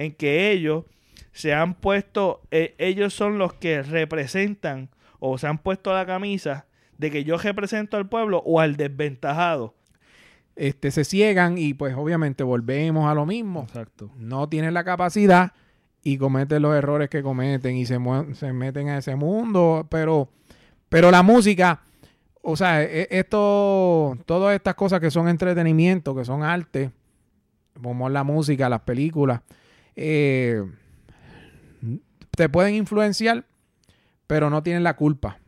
[0.00, 0.84] en que ellos
[1.32, 4.88] se han puesto, eh, ellos son los que representan
[5.18, 6.64] o se han puesto la camisa
[6.96, 9.74] de que yo represento al pueblo o al desventajado.
[10.56, 13.64] Este, se ciegan y pues obviamente volvemos a lo mismo.
[13.64, 14.10] Exacto.
[14.16, 15.52] No tienen la capacidad
[16.02, 17.98] y cometen los errores que cometen y se,
[18.32, 20.30] se meten a ese mundo, pero,
[20.88, 21.82] pero la música,
[22.40, 26.90] o sea, e, esto, todas estas cosas que son entretenimiento, que son arte,
[27.82, 29.42] como la música, las películas,
[29.96, 30.64] eh,
[32.36, 33.44] te pueden influenciar,
[34.26, 35.39] pero no tienen la culpa.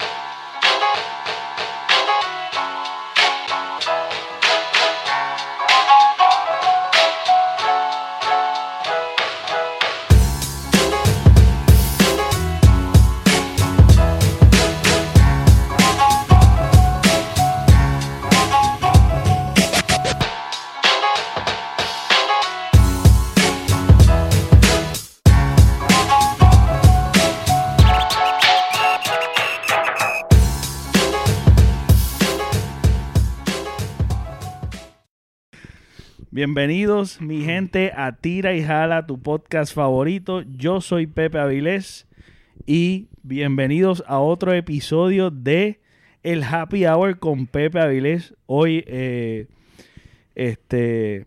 [36.44, 40.42] Bienvenidos, mi gente, a Tira y Jala, tu podcast favorito.
[40.42, 42.08] Yo soy Pepe Avilés
[42.66, 45.78] y bienvenidos a otro episodio de
[46.24, 48.34] El Happy Hour con Pepe Avilés.
[48.46, 49.46] Hoy, eh,
[50.34, 51.26] este,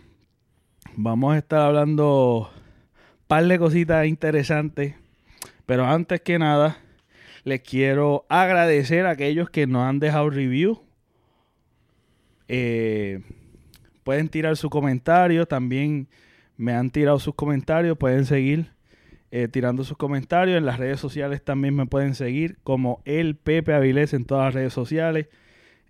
[0.97, 4.95] vamos a estar hablando un par de cositas interesantes,
[5.66, 6.77] pero antes que nada,
[7.45, 10.81] les quiero agradecer a aquellos que nos han dejado review.
[12.50, 13.22] Eh,
[14.05, 15.47] pueden tirar su comentario.
[15.47, 16.07] También
[16.57, 17.97] me han tirado sus comentarios.
[17.97, 18.71] Pueden seguir
[19.31, 20.57] eh, tirando sus comentarios.
[20.57, 24.53] En las redes sociales también me pueden seguir como el Pepe Avilés en todas las
[24.53, 25.27] redes sociales.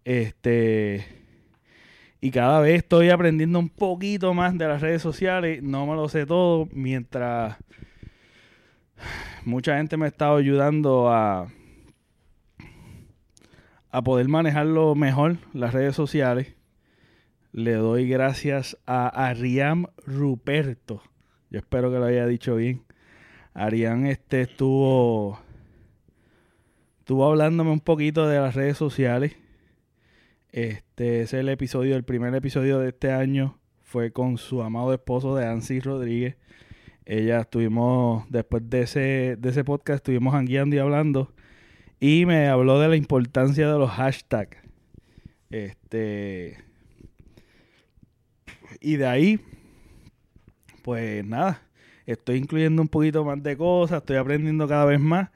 [0.06, 1.06] Este.
[2.22, 5.62] Y cada vez estoy aprendiendo un poquito más de las redes sociales.
[5.62, 6.70] No me lo sé todo.
[6.72, 7.58] Mientras
[9.44, 11.50] mucha gente me ha estado ayudando a,
[13.92, 16.55] a poder manejarlo mejor, las redes sociales
[17.56, 21.02] le doy gracias a Ariam Ruperto.
[21.50, 22.84] Yo espero que lo haya dicho bien.
[23.54, 25.40] Ariam este estuvo
[27.00, 29.38] estuvo hablándome un poquito de las redes sociales.
[30.52, 35.34] Este es el episodio, el primer episodio de este año fue con su amado esposo
[35.38, 36.36] de Ansi Rodríguez.
[37.06, 41.34] Ella estuvimos, después de ese, de ese podcast, estuvimos guiando y hablando.
[42.02, 44.58] Y me habló de la importancia de los hashtags.
[45.50, 46.66] Este
[48.86, 49.40] y de ahí,
[50.84, 51.60] pues nada,
[52.06, 55.30] estoy incluyendo un poquito más de cosas, estoy aprendiendo cada vez más.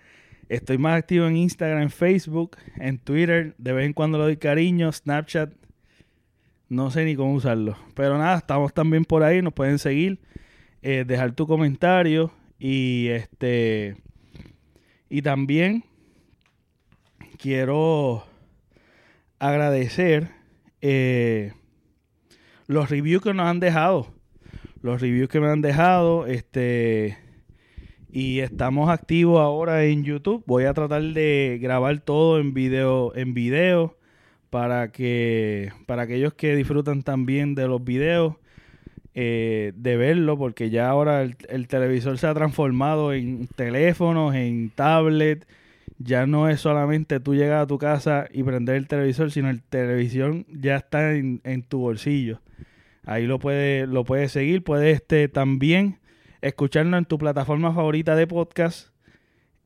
[0.49, 3.55] Estoy más activo en Instagram, en Facebook, en Twitter.
[3.57, 5.51] De vez en cuando le doy cariño, Snapchat.
[6.69, 7.75] No sé ni cómo usarlo.
[7.95, 9.41] Pero nada, estamos también por ahí.
[9.41, 10.19] Nos pueden seguir.
[10.83, 12.31] Eh, dejar tu comentario.
[12.59, 13.95] Y este.
[15.09, 15.83] Y también
[17.39, 18.25] quiero
[19.39, 20.29] agradecer
[20.81, 21.53] eh,
[22.69, 24.13] los reviews que nos han dejado.
[24.83, 26.27] Los reviews que me han dejado.
[26.27, 27.17] Este.
[28.11, 30.43] Y estamos activos ahora en YouTube.
[30.45, 33.11] Voy a tratar de grabar todo en video.
[33.15, 33.97] En video.
[34.51, 35.71] Para que.
[35.87, 38.35] Para aquellos que disfrutan también de los videos.
[39.15, 40.37] Eh, de verlo.
[40.37, 45.47] Porque ya ahora el, el televisor se ha transformado en teléfonos, en tablet
[45.99, 49.61] ya no es solamente tú llegar a tu casa y prender el televisor, sino el
[49.61, 52.41] televisión ya está en, tu bolsillo.
[53.05, 54.63] Ahí lo puedes lo puedes seguir.
[54.63, 55.99] Puedes este, también
[56.41, 58.89] escucharnos en tu plataforma favorita de podcast.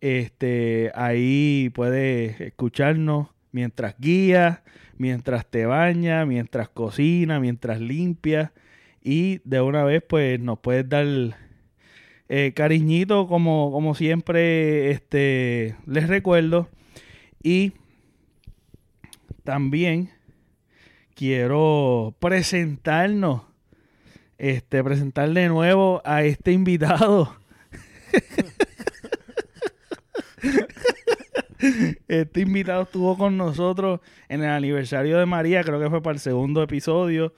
[0.01, 4.61] Este, ahí puedes escucharnos mientras guías,
[4.97, 8.51] mientras te bañas, mientras cocinas, mientras limpias.
[9.03, 11.05] Y de una vez, pues nos puedes dar
[12.35, 16.67] eh, cariñito, como, como siempre este, les recuerdo.
[17.43, 17.73] Y
[19.43, 20.09] también
[21.13, 23.43] quiero presentarnos,
[24.39, 27.35] este, presentar de nuevo a este invitado.
[32.09, 36.19] Este invitado estuvo con nosotros en el aniversario de María, creo que fue para el
[36.19, 37.33] segundo episodio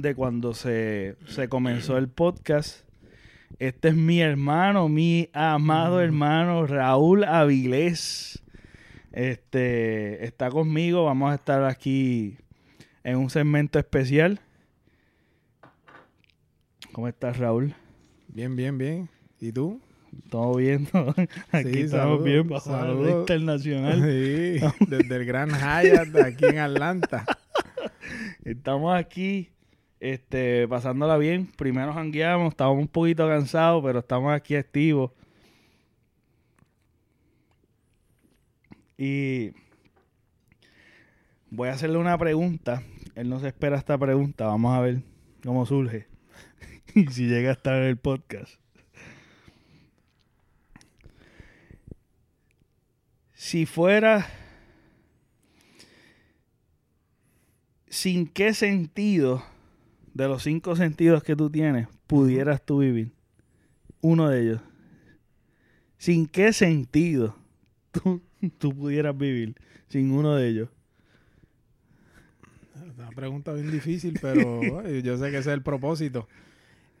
[0.00, 2.86] de cuando se, se comenzó el podcast.
[3.58, 8.42] Este es mi hermano, mi amado hermano Raúl Avilés.
[9.12, 11.04] Este está conmigo.
[11.04, 12.36] Vamos a estar aquí
[13.02, 14.40] en un segmento especial.
[16.92, 17.74] ¿Cómo estás, Raúl?
[18.28, 19.08] Bien, bien, bien.
[19.40, 19.80] ¿Y tú?
[20.30, 20.88] Todo bien.
[21.52, 24.00] Aquí estamos bien bajo la internacional.
[24.02, 27.24] Sí, desde el Gran Hyatt aquí en Atlanta.
[28.44, 29.50] Estamos aquí
[30.00, 31.46] este, pasándola bien.
[31.46, 35.12] Primero jangueamos, estábamos un poquito cansados, pero estamos aquí activos.
[38.96, 39.52] Y
[41.50, 42.82] voy a hacerle una pregunta.
[43.14, 44.46] Él no se espera esta pregunta.
[44.46, 45.02] Vamos a ver
[45.44, 46.06] cómo surge.
[46.94, 48.54] y si llega a estar en el podcast.
[53.34, 54.26] Si fuera...
[57.90, 59.42] ¿Sin qué sentido
[60.18, 63.12] de los cinco sentidos que tú tienes pudieras tú vivir?
[64.00, 64.60] Uno de ellos.
[65.96, 67.36] ¿Sin qué sentido
[67.92, 68.20] tú,
[68.58, 69.54] tú pudieras vivir
[69.88, 70.68] sin uno de ellos?
[72.96, 76.28] Una pregunta bien difícil, pero yo sé que ese es el propósito.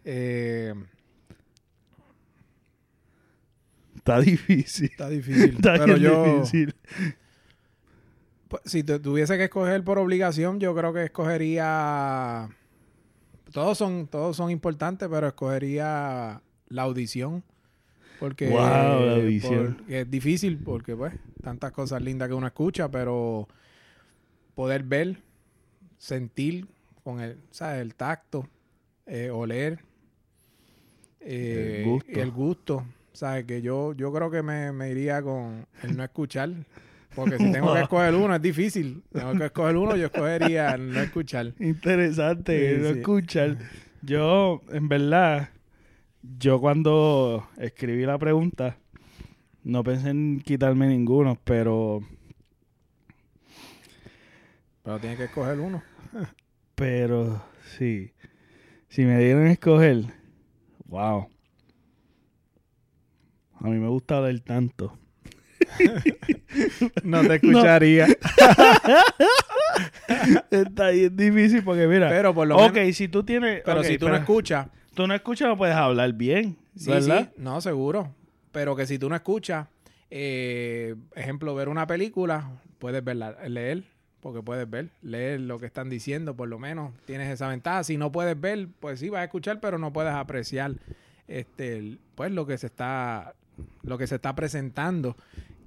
[0.04, 0.74] Eh,
[3.96, 4.86] Está difícil.
[4.90, 5.56] está difícil.
[5.56, 6.74] Está pero yo, difícil.
[8.48, 12.48] pues, si tu- tuviese que escoger por obligación, yo creo que escogería.
[13.52, 17.42] Todos son, todos son importantes, pero escogería la audición.
[18.20, 19.76] Porque, Wow, la audición.
[19.78, 23.46] porque es difícil, porque pues, tantas cosas lindas que uno escucha, pero
[24.54, 25.22] poder ver,
[25.98, 26.66] sentir
[27.04, 27.80] con el, ¿sabes?
[27.80, 28.48] el tacto,
[29.06, 29.78] eh, oler,
[31.20, 32.10] eh, El gusto.
[32.20, 32.84] el gusto.
[33.12, 33.44] ¿Sabes?
[33.46, 36.50] Que yo, yo creo que me, me iría con el no escuchar.
[37.18, 39.02] Porque si tengo que escoger uno, es difícil.
[39.12, 41.52] Tengo que escoger uno, yo escogería no escuchar.
[41.58, 42.98] Interesante Sí, no sí.
[43.00, 43.58] escuchar.
[44.02, 45.48] Yo, en verdad,
[46.38, 48.76] yo cuando escribí la pregunta,
[49.64, 52.02] no pensé en quitarme ninguno, pero,
[54.84, 55.82] Pero tienes que escoger uno.
[56.76, 57.42] pero
[57.76, 58.12] sí.
[58.88, 60.04] Si me dieran a escoger,
[60.86, 61.26] wow.
[63.60, 64.96] A mí me gusta hablar tanto.
[67.02, 68.06] No te escucharía.
[70.50, 72.96] Está bien difícil porque mira, Pero por lo ok, menos.
[72.96, 74.68] si tú tienes, Pero ok, si tú no escuchas.
[74.94, 77.30] tú no escuchas no puedes hablar bien, Sí, ¿verdad?
[77.34, 77.42] sí.
[77.42, 78.14] No, seguro.
[78.52, 79.68] Pero que si tú no escuchas,
[80.10, 83.84] eh, ejemplo, ver una película, puedes verla, leer,
[84.20, 87.84] porque puedes ver, leer lo que están diciendo, por lo menos tienes esa ventaja.
[87.84, 90.72] Si no puedes ver, pues sí vas a escuchar, pero no puedes apreciar
[91.28, 93.34] este el- pues lo que se está
[93.82, 95.16] lo que se está presentando.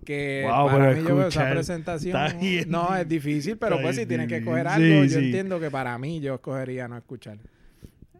[0.05, 2.17] Que Wow, para mí yo veo esa presentación
[2.67, 5.25] no es difícil, pero pues si tienes que escoger algo, Sí, yo sí.
[5.25, 7.37] entiendo que para mí yo escogería no escuchar.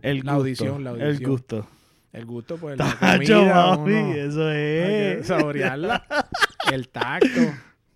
[0.03, 1.31] El La gusto, audición, la El audición.
[1.31, 1.67] gusto.
[2.13, 3.43] El gusto, pues la comida,
[3.77, 5.25] mami, uno- eso es.
[5.27, 6.05] saborearla.
[6.71, 7.27] El tacto.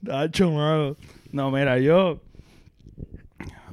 [0.03, 0.95] Tacho, mano.
[1.31, 2.21] No, mira, yo.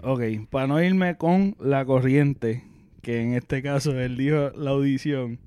[0.03, 0.21] Ok,
[0.51, 2.65] para no irme con la corriente,
[3.03, 5.39] que en este caso él dijo la audición.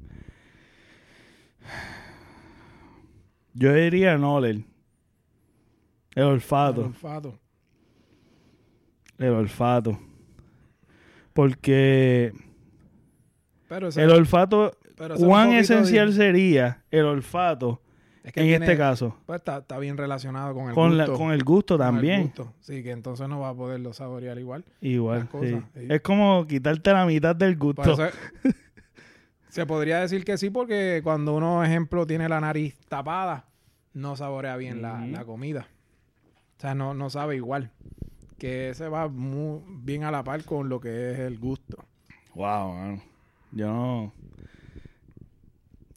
[3.56, 4.56] Yo diría Noler.
[4.56, 4.66] El
[6.16, 6.86] El olfato.
[6.86, 7.40] olfato.
[9.18, 9.98] El olfato.
[11.34, 12.34] Porque
[13.68, 17.82] Pero el olfato, pero ¿cuán esencial sería el olfato
[18.24, 19.18] es que en tiene- este caso?
[19.26, 21.20] Pues está, está bien relacionado con el Con, la- gusto.
[21.20, 22.22] con el gusto el también.
[22.24, 22.54] gusto.
[22.62, 24.64] Sí, que entonces no va a poderlo saborear igual.
[24.82, 25.80] Igual, las cosas, sí.
[25.82, 25.88] sí.
[25.90, 27.82] Es como quitarte la mitad del gusto.
[27.84, 28.18] Por eso-
[29.56, 33.46] se podría decir que sí, porque cuando uno, ejemplo, tiene la nariz tapada,
[33.94, 35.70] no saborea bien la, la comida.
[36.58, 37.72] O sea, no, no sabe igual.
[38.38, 41.86] Que se va muy bien a la par con lo que es el gusto.
[42.34, 43.02] Wow, mano.
[43.54, 44.14] Yo no.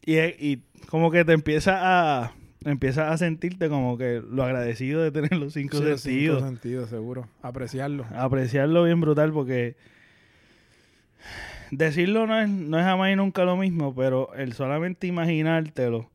[0.07, 1.79] Y, y como que te empieza
[2.23, 2.33] a.
[2.65, 6.39] Empiezas a sentirte como que lo agradecido de tener los cinco Sí, los sentidos.
[6.39, 7.29] cinco sentidos, seguro.
[7.43, 8.05] Apreciarlo.
[8.15, 9.77] Apreciarlo bien brutal porque.
[11.71, 16.11] Decirlo no es, no es jamás y nunca lo mismo, pero el solamente imaginártelo.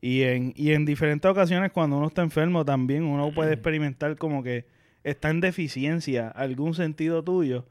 [0.00, 4.42] Y en, y en diferentes ocasiones cuando uno está enfermo también uno puede experimentar como
[4.42, 4.66] que
[5.04, 7.66] está en deficiencia algún sentido tuyo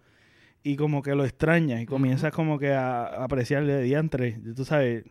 [0.64, 4.40] y como que lo extrañas y comienzas como que a, a apreciarle de diantre.
[4.56, 5.06] Tú sabes,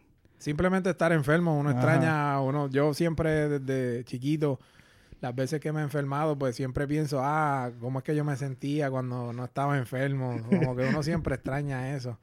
[0.44, 1.78] Simplemente estar enfermo, uno Ajá.
[1.78, 4.60] extraña, uno, yo siempre desde chiquito,
[5.24, 8.36] las veces que me he enfermado, pues siempre pienso, ah, cómo es que yo me
[8.36, 12.18] sentía cuando no estaba enfermo, como que uno siempre extraña eso.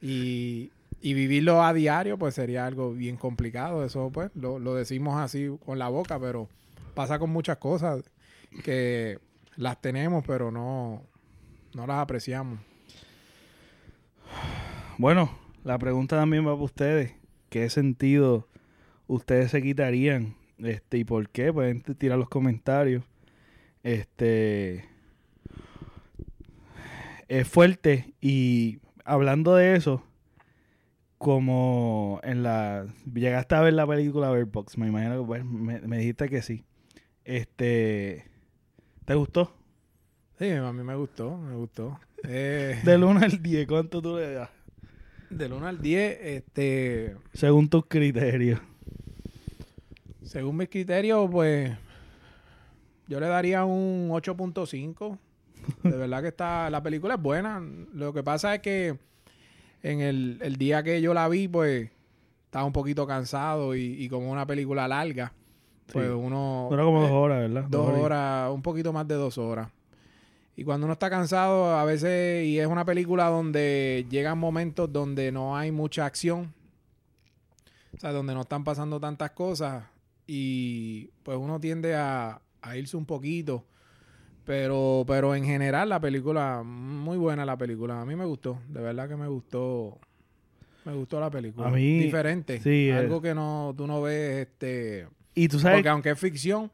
[0.00, 5.20] Y, y vivirlo a diario, pues sería algo bien complicado, eso pues lo, lo decimos
[5.20, 6.48] así con la boca, pero
[6.94, 8.02] pasa con muchas cosas
[8.64, 9.20] que
[9.54, 11.04] las tenemos, pero no,
[11.74, 12.58] no las apreciamos.
[14.98, 15.30] bueno,
[15.62, 17.14] la pregunta también va para ustedes.
[17.50, 18.48] ¿Qué sentido
[19.06, 20.41] ustedes se quitarían?
[20.62, 21.52] Este, ¿y por qué?
[21.52, 23.04] Pueden tirar los comentarios.
[23.82, 24.84] Este
[27.28, 30.04] es fuerte y hablando de eso,
[31.18, 35.80] como en la llegaste a ver la película Bird Box, me imagino que pues, me,
[35.80, 36.64] me dijiste que sí.
[37.24, 38.24] Este
[39.04, 39.54] ¿te gustó?
[40.38, 41.98] Sí, a mí me gustó, me gustó.
[42.24, 44.48] Eh, Del 1 al 10, ¿cuánto tú le das?
[45.28, 48.60] del 1 al 10, este, Según tus criterios.
[50.24, 51.72] Según mis criterios, pues
[53.08, 55.18] yo le daría un 8.5.
[55.82, 57.62] De verdad que está, la película es buena.
[57.94, 58.98] Lo que pasa es que
[59.82, 61.90] en el, el día que yo la vi, pues
[62.46, 65.32] estaba un poquito cansado y, y como una película larga,
[65.92, 66.12] pues Sí.
[66.12, 66.68] uno...
[66.70, 67.64] Dura como eh, dos horas, ¿verdad?
[67.68, 69.68] Dos horas, un poquito más de dos horas.
[70.56, 75.32] Y cuando uno está cansado, a veces, y es una película donde llegan momentos donde
[75.32, 76.52] no hay mucha acción,
[77.94, 79.84] o sea, donde no están pasando tantas cosas,
[80.26, 83.64] y pues uno tiende a, a irse un poquito.
[84.44, 88.00] Pero, pero en general la película, muy buena la película.
[88.00, 89.98] A mí me gustó, de verdad que me gustó.
[90.84, 91.68] Me gustó la película.
[91.68, 92.58] A mí, Diferente.
[92.60, 95.06] sí, algo que no, tú no ves, este...
[95.34, 96.72] Y tú sabes Porque aunque es ficción,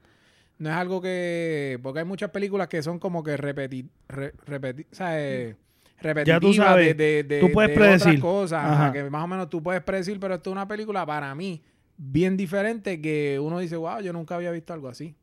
[0.59, 1.78] no es algo que...
[1.83, 3.90] Porque hay muchas películas que son como que repetir...
[4.09, 5.55] Re, repeti- o sea, eh,
[6.00, 8.21] repetitivas sabes, de, de, de- tú puedes de otras predecir.
[8.21, 8.64] cosas.
[8.64, 8.93] ajá, Ajá.
[8.95, 11.62] que más o menos tú puedes predecir, pero esto es una película para mí
[11.99, 15.14] bien diferente que uno dice, wow, yo nunca había visto algo así.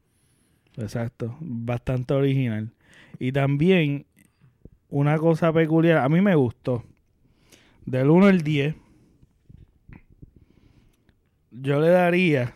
[0.78, 2.72] Exacto, bastante original.
[3.18, 4.06] Y también
[4.90, 6.84] una cosa peculiar, a mí me gustó.
[7.86, 8.76] Del 1 al 10,
[11.52, 12.56] yo le daría,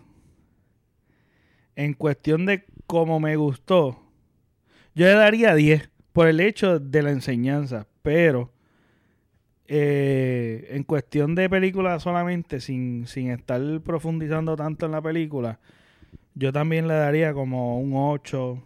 [1.76, 4.04] en cuestión de cómo me gustó,
[4.96, 8.52] yo le daría 10 por el hecho de la enseñanza, pero
[9.72, 15.60] eh, en cuestión de película solamente, sin, sin estar profundizando tanto en la película,
[16.34, 18.64] yo también le daría como un 8,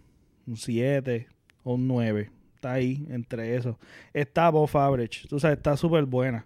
[0.47, 1.27] un 7
[1.63, 2.31] o un 9.
[2.55, 3.75] Está ahí, entre esos.
[4.13, 5.27] Está above average.
[5.27, 6.45] Tú sabes, está súper buena.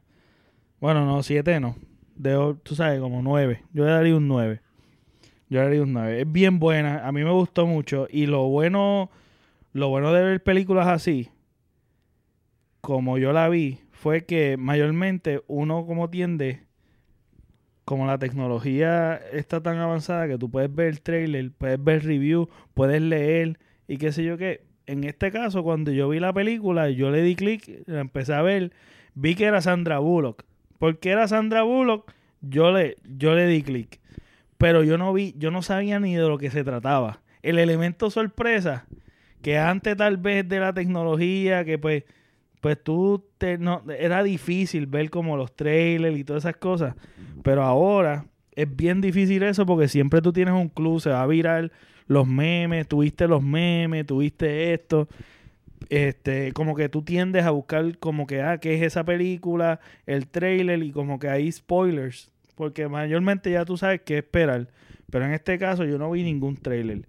[0.80, 1.76] Bueno, no, 7 no.
[2.16, 3.64] De, tú sabes, como 9.
[3.74, 4.60] Yo le daría un 9.
[5.50, 6.22] Yo le daría un 9.
[6.22, 7.08] Es bien buena.
[7.08, 8.08] A mí me gustó mucho.
[8.10, 9.12] Y lo bueno,
[9.72, 11.30] lo bueno de ver películas así,
[12.82, 16.62] como yo la vi, fue que mayormente uno como tiende
[17.84, 22.48] como la tecnología está tan avanzada que tú puedes ver el trailer, puedes ver review,
[22.74, 24.62] puedes leer y qué sé yo qué.
[24.86, 28.42] En este caso, cuando yo vi la película, yo le di clic, la empecé a
[28.42, 28.72] ver,
[29.14, 30.46] vi que era Sandra Bullock.
[30.80, 32.10] Porque era Sandra Bullock,
[32.40, 34.00] yo le, yo le di clic.
[34.58, 37.20] Pero yo no vi, yo no sabía ni de lo que se trataba.
[37.42, 38.88] El elemento sorpresa,
[39.42, 42.06] que antes tal vez de la tecnología, que pues,
[42.62, 46.96] pues tú te, no, era difícil ver como los trailers y todas esas cosas.
[47.44, 51.28] Pero ahora es bien difícil eso porque siempre tú tienes un club, se va a
[51.28, 51.72] virar
[52.08, 55.08] los memes, tuviste los memes, tuviste esto.
[55.90, 59.80] Este, como que tú tiendes a buscar como que, ah, ¿qué es esa película?
[60.06, 62.32] El trailer y como que hay spoilers.
[62.56, 64.68] Porque mayormente ya tú sabes qué esperar.
[65.12, 67.04] Pero en este caso yo no vi ningún trailer.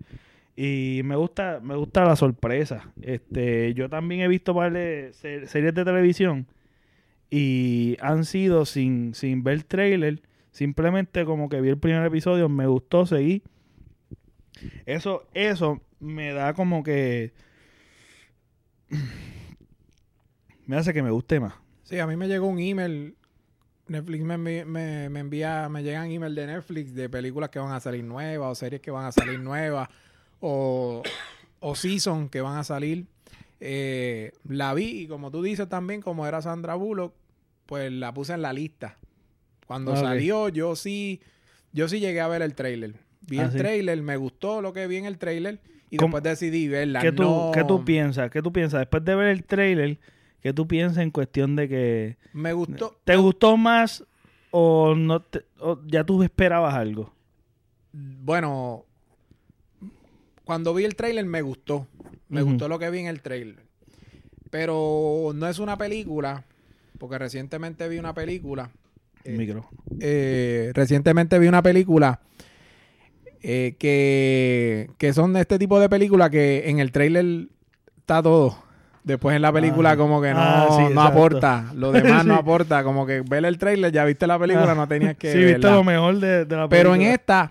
[0.61, 2.91] Y me gusta, me gusta la sorpresa.
[3.01, 6.49] Este, yo también he visto varias se- series de televisión
[7.31, 12.67] y han sido sin, sin ver trailer, simplemente como que vi el primer episodio, me
[12.67, 13.45] gustó, seguí.
[14.85, 17.33] Eso, eso me da como que
[20.67, 21.55] me hace que me guste más.
[21.85, 23.15] Sí, a mí me llegó un email.
[23.87, 27.71] Netflix me, envi- me, me envía, me llegan email de Netflix de películas que van
[27.73, 29.89] a salir nuevas o series que van a salir nuevas
[30.41, 31.03] o,
[31.61, 33.07] o season que van a salir.
[33.61, 37.13] Eh, la vi y como tú dices también, como era Sandra Bullock,
[37.67, 38.97] pues la puse en la lista.
[39.67, 41.21] Cuando salió, yo sí,
[41.73, 42.95] yo sí llegué a ver el trailer.
[43.21, 43.59] Vi Ah, el sí.
[43.59, 47.01] trailer, me gustó lo que vi en el trailer y ¿Cómo- después decidí verla.
[47.01, 48.31] ¿Qué tú, No- ¿Qué tú piensas?
[48.31, 48.81] ¿Qué tú piensas?
[48.81, 49.99] Después de ver el trailer,
[50.41, 52.99] ¿qué tú piensas en cuestión de que Me gustó.
[53.05, 54.05] te gustó más
[54.51, 57.13] o no te- o ya tú esperabas algo?
[57.93, 58.85] Bueno,
[60.49, 61.87] cuando vi el trailer me gustó.
[62.31, 63.57] Me gustó lo que vi en el trailer.
[64.49, 66.43] Pero no es una película,
[66.99, 68.71] porque recientemente vi una película.
[69.25, 69.79] El eh, micrófono.
[70.01, 72.21] eh, recientemente vi una película
[73.43, 77.49] eh, que, que son de este tipo de películas que en el trailer
[77.99, 78.57] está todo.
[79.05, 79.97] Después en la película Ah.
[79.99, 81.01] como que no, Ah, sí, no exacto.
[81.03, 81.73] aporta.
[81.75, 82.83] Lo demás no aporta.
[82.85, 85.71] Como que ver el trailer, ya viste la película, Ah, no tenías que sí, viste
[85.71, 86.69] lo mejor de, de la película.
[86.71, 87.51] Pero en esta,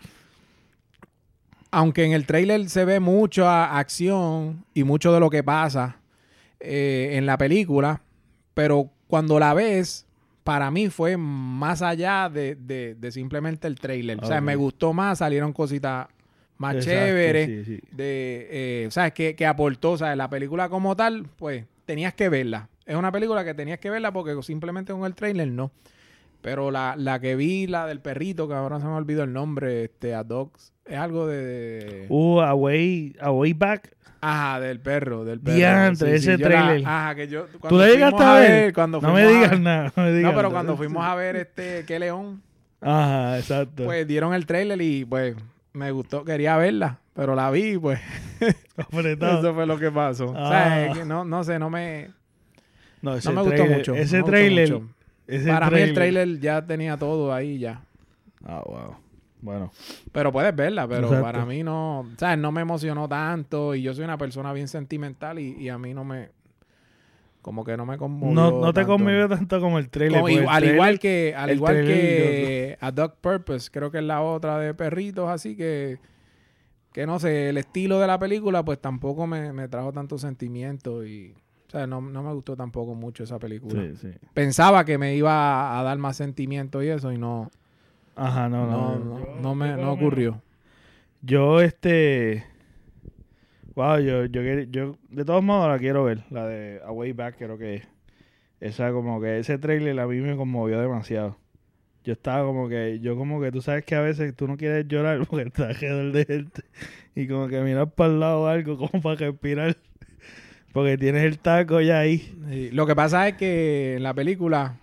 [1.72, 5.98] aunque en el trailer se ve mucha acción y mucho de lo que pasa
[6.60, 8.02] eh, en la película,
[8.54, 10.06] pero cuando la ves,
[10.44, 14.20] para mí fue más allá de, de- de simplemente el trailer.
[14.24, 16.08] O sea, me gustó más, salieron cositas
[16.58, 17.82] más Exacto, chéveres, sí, sí.
[17.92, 19.14] de, eh, ¿sabes?
[19.14, 22.70] Que, que aportó, o sea, la película como tal, pues tenías que verla.
[22.86, 25.72] Es una película que tenías que verla porque simplemente con el trailer no.
[26.42, 29.84] Pero la, la que vi, la del perrito, que ahora se me olvidó el nombre,
[29.86, 32.06] este, a Dogs, es algo de...
[32.10, 33.94] Uh, Away, Away Back.
[34.22, 35.56] Ajá, del perro, del perro.
[35.58, 36.88] Diantre, ese yo la- trailer.
[36.88, 37.46] ajá, que yo...
[37.68, 38.74] ¿Tú le llegaste a ver?
[38.74, 39.92] cuando No me digas nada.
[39.96, 42.42] No, me digas No, pero cuando fuimos a ver este, qué león,
[42.82, 43.86] Ajá, exacto.
[43.86, 45.36] pues dieron el trailer y pues
[45.74, 48.00] me gustó, quería verla, pero la vi pues
[48.40, 50.30] eso fue lo que pasó.
[50.32, 50.86] O sea, Ah.
[50.88, 52.10] es que no, no sé, no me,
[53.02, 53.92] no, ese no me gustó trailer- mucho.
[53.94, 54.72] no Ese me gustó trailer.
[54.74, 54.90] mucho.
[55.28, 57.82] Ese Para mí el trailer ya tenía todo ahí ya.
[58.46, 58.96] Ah, wow.
[59.42, 59.72] Bueno.
[60.12, 61.24] Pero puedes verla, pero Exacto.
[61.24, 62.40] para mí no, ¿sabes?
[62.40, 65.94] No me emocionó tanto y yo soy una persona bien sentimental y, y a mí
[65.94, 66.30] no me,
[67.44, 68.94] como que no me conmovió No, no te tanto.
[68.94, 70.22] conmovió tanto como el trailer.
[70.22, 74.04] Como el al trailer- igual que, al igual que a Dog Purpose, creo que es
[74.04, 76.00] la otra de perritos, así que,
[76.94, 81.06] que no sé, el estilo de la película pues tampoco me, me trajo tanto sentimiento
[81.06, 81.36] y,
[81.68, 83.82] o sea, no, no me gustó tampoco mucho esa película.
[83.84, 84.12] Sí, sí.
[84.34, 87.52] Pensaba que me iba a dar más sentimiento y eso y no,
[88.16, 89.00] Ajá, no, no, no.
[89.00, 90.42] no, Yo- no me, no ocurrió.
[91.22, 92.46] Yo, este.
[93.76, 96.24] Wow, yo, yo, yo de todos modos la quiero ver.
[96.32, 97.84] La de A Way Back, creo que
[98.60, 101.38] esa, como que ese trailer a mí me conmovió demasiado.
[102.04, 104.88] Yo estaba como que, yo como que tú sabes que a veces tú no quieres
[104.88, 106.62] llorar porque estás alrededor de gente
[107.14, 109.78] y como que miras para el lado o algo como para respirar
[110.78, 112.20] porque tienes el taco ya ahí.
[112.52, 114.78] Sí, Lo que pasa es que en la película,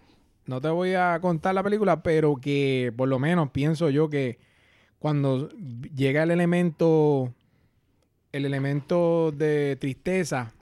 [0.45, 4.41] no te voy a contar la película, pero que por lo menos pienso yo que
[4.99, 5.51] cuando
[5.95, 7.33] llega el elemento,
[8.33, 10.53] el elemento de tristeza,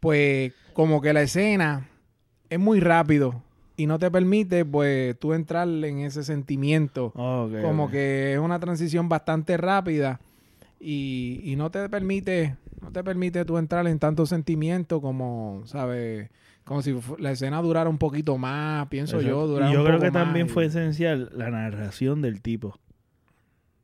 [0.00, 1.86] pues como que la escena
[2.48, 3.42] es muy rápido
[3.76, 7.12] y no te permite pues tú entrar en ese sentimiento.
[7.12, 10.18] Como que es una transición bastante rápida
[10.80, 16.30] y, y no te permite no te permite tú entrar en tanto sentimiento como sabes
[16.64, 20.06] como si la escena durara un poquito más pienso yo durara yo un creo poco
[20.06, 22.78] que también fue esencial la narración del tipo.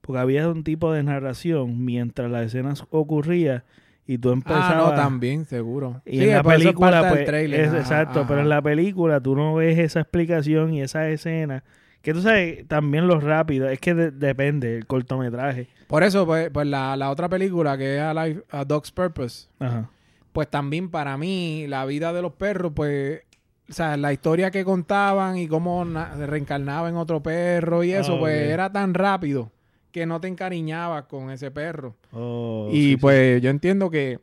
[0.02, 3.64] Porque había un tipo de narración mientras la escena ocurría
[4.06, 4.72] y tú empezabas...
[4.72, 7.60] ah no también seguro Y Sí, en la película, pues, trailer.
[7.60, 11.64] es Ajá, exacto, pero en la película tú no ves esa explicación y esa escena.
[12.04, 15.66] Que tú sabes, también lo rápido, es que de- depende el cortometraje.
[15.88, 19.48] por eso pues, pues la, la otra película que es A, Life- A Dog's Purpose
[19.58, 19.88] Ajá.
[20.32, 23.22] pues también para mí la vida de los perros, pues,
[23.70, 28.18] o sea, la historia que contaban y cómo reencarnaba en otro perro y eso, Ah,
[28.20, 29.50] pues era tan rápido
[29.90, 31.94] que no te encariñabas con ese perro.
[32.12, 32.96] Oh, y sí, sí.
[32.98, 34.18] pues yo entiendo que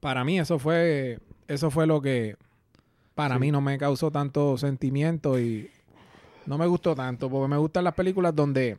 [0.00, 2.36] para mí eso fue, eso fue lo que
[3.14, 3.40] para Sí.
[3.40, 5.70] mí no me causó tanto sentimiento y
[6.46, 8.78] no me gustó tanto, porque me gustan las películas donde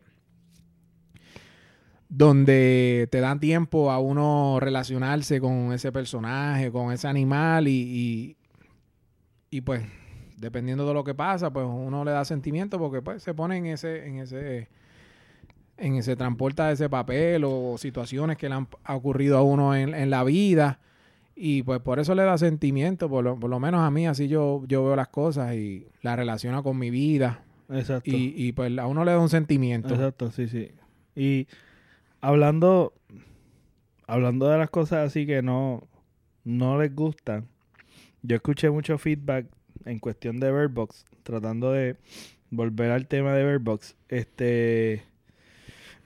[2.16, 8.38] donde te dan tiempo a uno relacionarse con ese personaje, con ese animal y,
[9.50, 9.84] y, pues
[10.38, 13.66] dependiendo de lo que pasa, pues uno le da sentimiento porque pues se pone en
[13.66, 14.68] ese en ese
[15.78, 19.96] en ese transporta ese papel o situaciones que le han ha ocurrido a uno en,
[19.96, 20.80] en la vida
[21.36, 24.28] y pues por eso le da sentimiento, por lo, por lo menos a mí así
[24.28, 28.12] yo, yo veo las cosas y la relaciona con mi vida Exacto.
[28.12, 29.94] y, y pues a uno le da un sentimiento.
[29.94, 30.72] Exacto, sí, sí.
[31.16, 31.48] Y
[32.22, 32.94] hablando,
[34.08, 35.88] hablando de las cosas así que no,
[36.44, 37.48] no les gustan,
[38.22, 39.48] yo escuché mucho feedback
[39.86, 41.98] en cuestión de Bird Box, tratando de
[42.50, 43.96] volver al tema de Bird Box.
[44.10, 45.04] Este,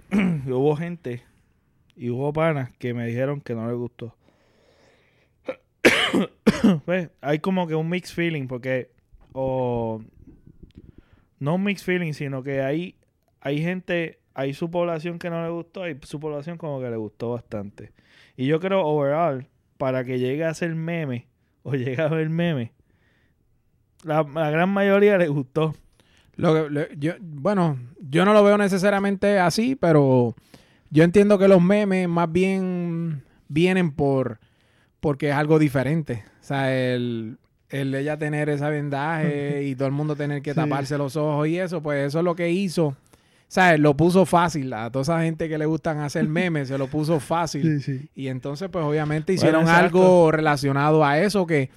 [0.48, 1.24] hubo gente
[1.96, 4.16] y hubo panas que me dijeron que no les gustó.
[6.86, 8.90] pues, hay como que un mixed feeling porque
[9.34, 10.02] o
[11.40, 12.96] no mixed feeling, sino que hay
[13.42, 16.98] hay gente, hay su población que no le gustó, hay su población como que le
[16.98, 17.92] gustó bastante.
[18.36, 19.48] Y yo creo overall
[19.78, 21.28] para que llegue a ser meme
[21.64, 22.74] o llegue a ver meme,
[24.04, 25.76] la, gran mayoría le gustó.
[26.36, 30.36] Lo- yo, bueno, yo no lo veo necesariamente así, pero
[30.92, 34.40] yo entiendo que los memes más bien vienen por
[35.00, 36.24] porque es algo diferente.
[36.42, 37.38] O sea, el,
[37.70, 40.56] el de ella tener ese vendaje y todo el mundo tener que Sí.
[40.56, 42.96] taparse los ojos y eso, pues eso es lo que hizo.
[43.50, 44.74] Sea, lo puso fácil.
[44.74, 47.82] A toda esa gente que le gustan hacer memes, se lo puso fácil.
[47.82, 48.10] sí.
[48.16, 51.70] Y entonces, pues obviamente hicieron algo relacionado a eso que...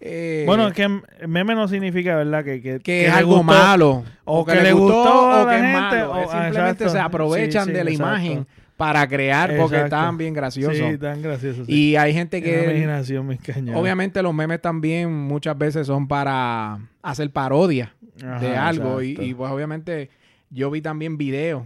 [0.00, 0.88] eh, Bueno, es que
[1.26, 2.44] meme no significa, ¿verdad?
[2.44, 3.42] Que, que, es algo gustó.
[3.44, 6.12] malo o que le gustó o que es gente, malo.
[6.12, 6.88] o- Es ah, simplemente exacto.
[6.90, 8.12] se aprovechan Sí, sí, de la exacto.
[8.12, 8.46] imagen
[8.78, 10.76] para crear porque estaban bien graciosos.
[10.76, 11.64] Sí, tan gracioso.
[11.64, 11.72] sí.
[11.72, 13.76] Y hay gente que imaginación muy cañona.
[13.76, 17.92] obviamente los memes también muchas veces son para hacer parodia
[18.24, 20.10] Ajá, de algo y, pues obviamente
[20.50, 21.64] yo vi también videos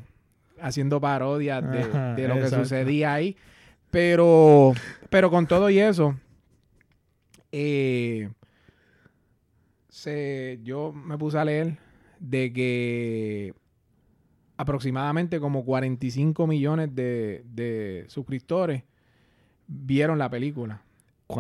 [0.59, 3.37] haciendo parodias de, Ajá, de lo que sucedía ahí.
[3.91, 4.73] Pero,
[5.11, 6.17] pero con todo y eso,
[7.53, 8.31] eh,
[9.91, 11.77] se, yo me puse a leer
[12.21, 13.53] de que
[14.63, 18.85] aproximadamente como 45 millones de, de suscriptores
[19.67, 20.83] vieron la película.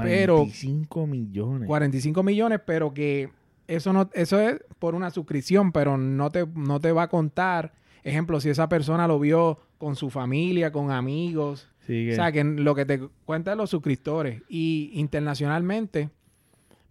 [0.03, 1.67] Pero- 45 millones.
[1.67, 3.31] 45 millones, pero que
[3.69, 7.73] eso no, eso es por una suscripción, pero no te, no te va a contar.
[8.05, 11.69] Ejemplo, si esa persona lo vio con su familia, con amigos.
[12.13, 14.43] O sea, que lo que te cuenta es los suscriptores.
[14.49, 16.11] Y internacionalmente,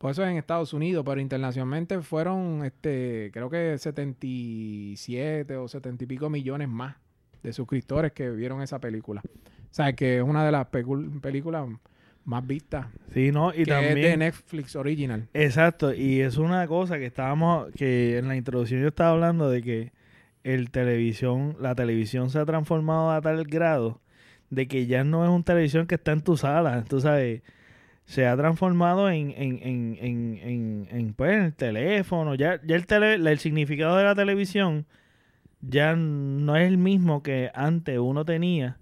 [0.02, 6.04] por eso es en Estados Unidos, pero internacionalmente fueron, este, creo que 77 o 70
[6.04, 6.96] y pico millones más
[7.44, 9.22] de suscriptores que vieron esa película.
[9.24, 11.70] O sea, que es una de las películas
[12.26, 12.88] más vistas.
[13.14, 14.20] sí, no, y que es de también...
[14.20, 15.28] Netflix Original.
[15.36, 19.62] Exacto, y es una cosa que estábamos, que en la introducción yo estaba hablando de
[19.62, 19.92] que
[20.44, 24.02] el televisión, la televisión se ha transformado a tal grado
[24.50, 27.44] de que ya no es una televisión que está en tu sala, tú sabes,
[28.06, 29.60] se ha transformado en, en,
[30.02, 34.86] en, en, pues, en el teléfono, ya, ya el, tele, el significado de la televisión
[35.62, 38.78] ya no es el mismo que antes uno tenía,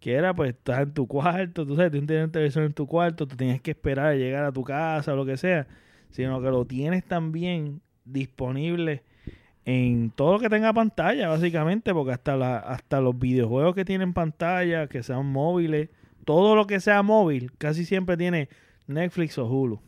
[0.00, 3.26] que era pues estás en tu cuarto, tú sabes, tú tienes televisión en tu cuarto,
[3.26, 5.66] tú tenías que esperar a llegar a tu casa o lo que sea,
[6.10, 9.02] sino que lo tienes también disponible
[9.64, 14.12] en todo lo que tenga pantalla, básicamente, porque hasta la, hasta los videojuegos que tienen
[14.12, 15.88] pantalla, que sean móviles,
[16.24, 18.48] todo lo que sea móvil, casi siempre tiene
[18.86, 19.80] Netflix o Hulu.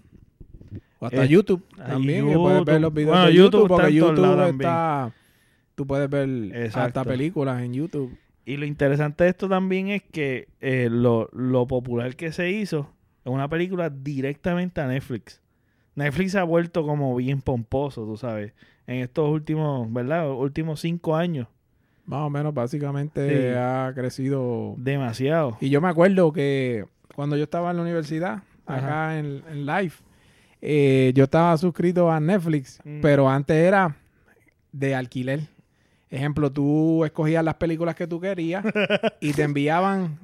[0.98, 2.80] O hasta Eh, YouTube también, que puedes ver YouTube.
[2.82, 5.12] los videos Bueno, de YouTube YouTube, porque YouTube está...
[5.74, 7.00] Tú puedes ver Exacto.
[7.00, 8.16] hasta películas en YouTube.
[8.46, 12.90] Y lo interesante de esto también es que eh, lo, lo popular que se hizo
[13.24, 15.42] es una película directamente a Netflix.
[15.96, 18.52] Netflix se ha vuelto como bien pomposo, tú sabes,
[18.86, 20.30] en estos últimos, ¿verdad?
[20.30, 21.48] Últimos cinco años.
[22.06, 23.56] Más o menos, básicamente Sí.
[23.58, 24.74] ha crecido.
[24.78, 25.56] Demasiado.
[25.60, 28.78] Y yo me acuerdo que cuando yo estaba en la universidad, Ajá.
[29.08, 29.92] acá en, en Live,
[30.62, 33.00] eh, yo estaba suscrito a Netflix, Mm.
[33.00, 33.96] pero antes era
[34.72, 35.40] de alquiler.
[36.08, 38.64] Ejemplo, tú escogías las películas que tú querías
[39.20, 40.18] y te enviaban,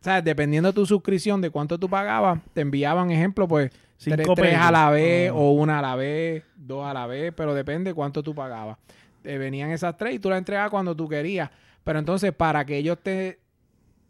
[0.00, 0.24] ¿sabes?
[0.24, 4.56] Dependiendo de tu suscripción, de cuánto tú pagabas, te enviaban, ejemplo, pues tres, Cinco tres
[4.56, 5.34] a la vez Ah.
[5.34, 8.78] o una a la vez, dos a la vez, pero depende cuánto tú pagabas.
[9.22, 11.50] Te venían esas tres y tú las entregabas cuando tú querías.
[11.84, 13.40] Pero entonces, para que ellos te,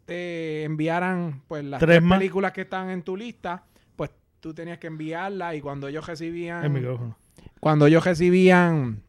[0.05, 3.63] te enviaran pues las Tres películas que están en tu lista,
[3.95, 7.17] pues tú tenías que enviarlas y cuando ellos recibían El micrófono.
[7.59, 9.01] cuando ellos recibían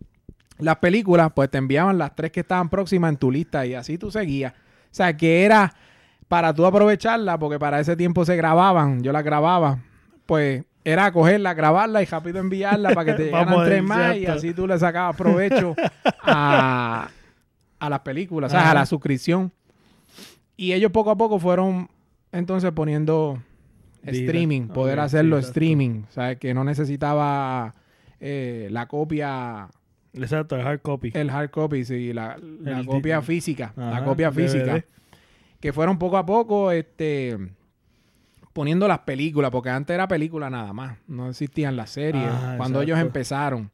[0.58, 3.98] las películas, pues te enviaban las tres que estaban próximas en tu lista y así
[3.98, 4.52] tú seguías.
[4.52, 5.74] O sea, que era
[6.28, 9.80] para tú aprovecharla, porque para ese tiempo se grababan, yo las grababa,
[10.26, 14.53] pues era cogerla, grabarla y rápido enviarla para que te llegaran tres más y así
[14.53, 15.75] tú le sacabas provecho
[16.23, 17.09] a,
[17.79, 19.53] a las películas, o sea, a la suscripción.
[20.57, 21.88] Y ellos poco a poco fueron
[22.31, 23.42] entonces poniendo
[24.05, 27.75] streaming, poder hacerlo sí, streaming, o sea, que no necesitaba
[28.21, 29.68] eh, la copia,
[30.12, 31.12] Exacto, el hard copy.
[31.14, 34.85] el hard copy, sí, la, la copia física, la copia física, DVD.
[35.61, 37.38] que fueron poco a poco, este,
[38.52, 42.82] poniendo las películas, porque antes era película nada más, no existían las series, Ah, cuando
[42.82, 43.70] ellos empezaron.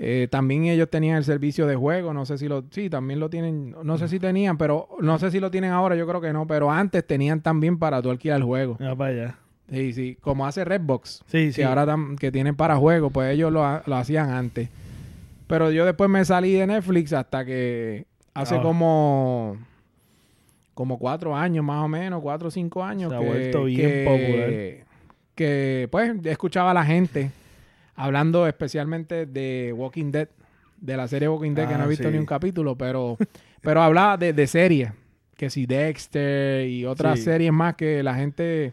[0.00, 3.28] Eh, también ellos tenían el servicio de juego, no sé si lo, sí, también lo
[3.28, 6.32] tienen, no sé si tenían, pero no sé si lo tienen ahora, yo creo que
[6.32, 8.76] no, pero antes tenían también para tú alquilar el juego.
[8.78, 9.34] Ya para allá.
[9.70, 11.62] Sí, sí, como hace Redbox, Sí, que sí.
[11.62, 14.68] ahora tam- que tienen para juego, pues ellos lo, lo hacían antes.
[15.48, 18.62] Pero yo después me salí de Netflix hasta que hace Ah.
[18.62, 19.56] como
[20.78, 23.10] como cuatro años más o menos, cuatro o cinco años.
[23.10, 24.86] Se ha que, vuelto bien que- popular.
[25.34, 27.32] Que pues escuchaba a la gente
[27.96, 30.28] hablando especialmente de Walking Dead,
[30.80, 32.12] de la serie Walking Dead, que no Ah, he visto sí.
[32.12, 33.16] ni un capítulo, pero,
[33.60, 34.92] pero hablaba de, de series,
[35.36, 37.24] que si Dexter y otras Sí.
[37.24, 38.72] series más que la gente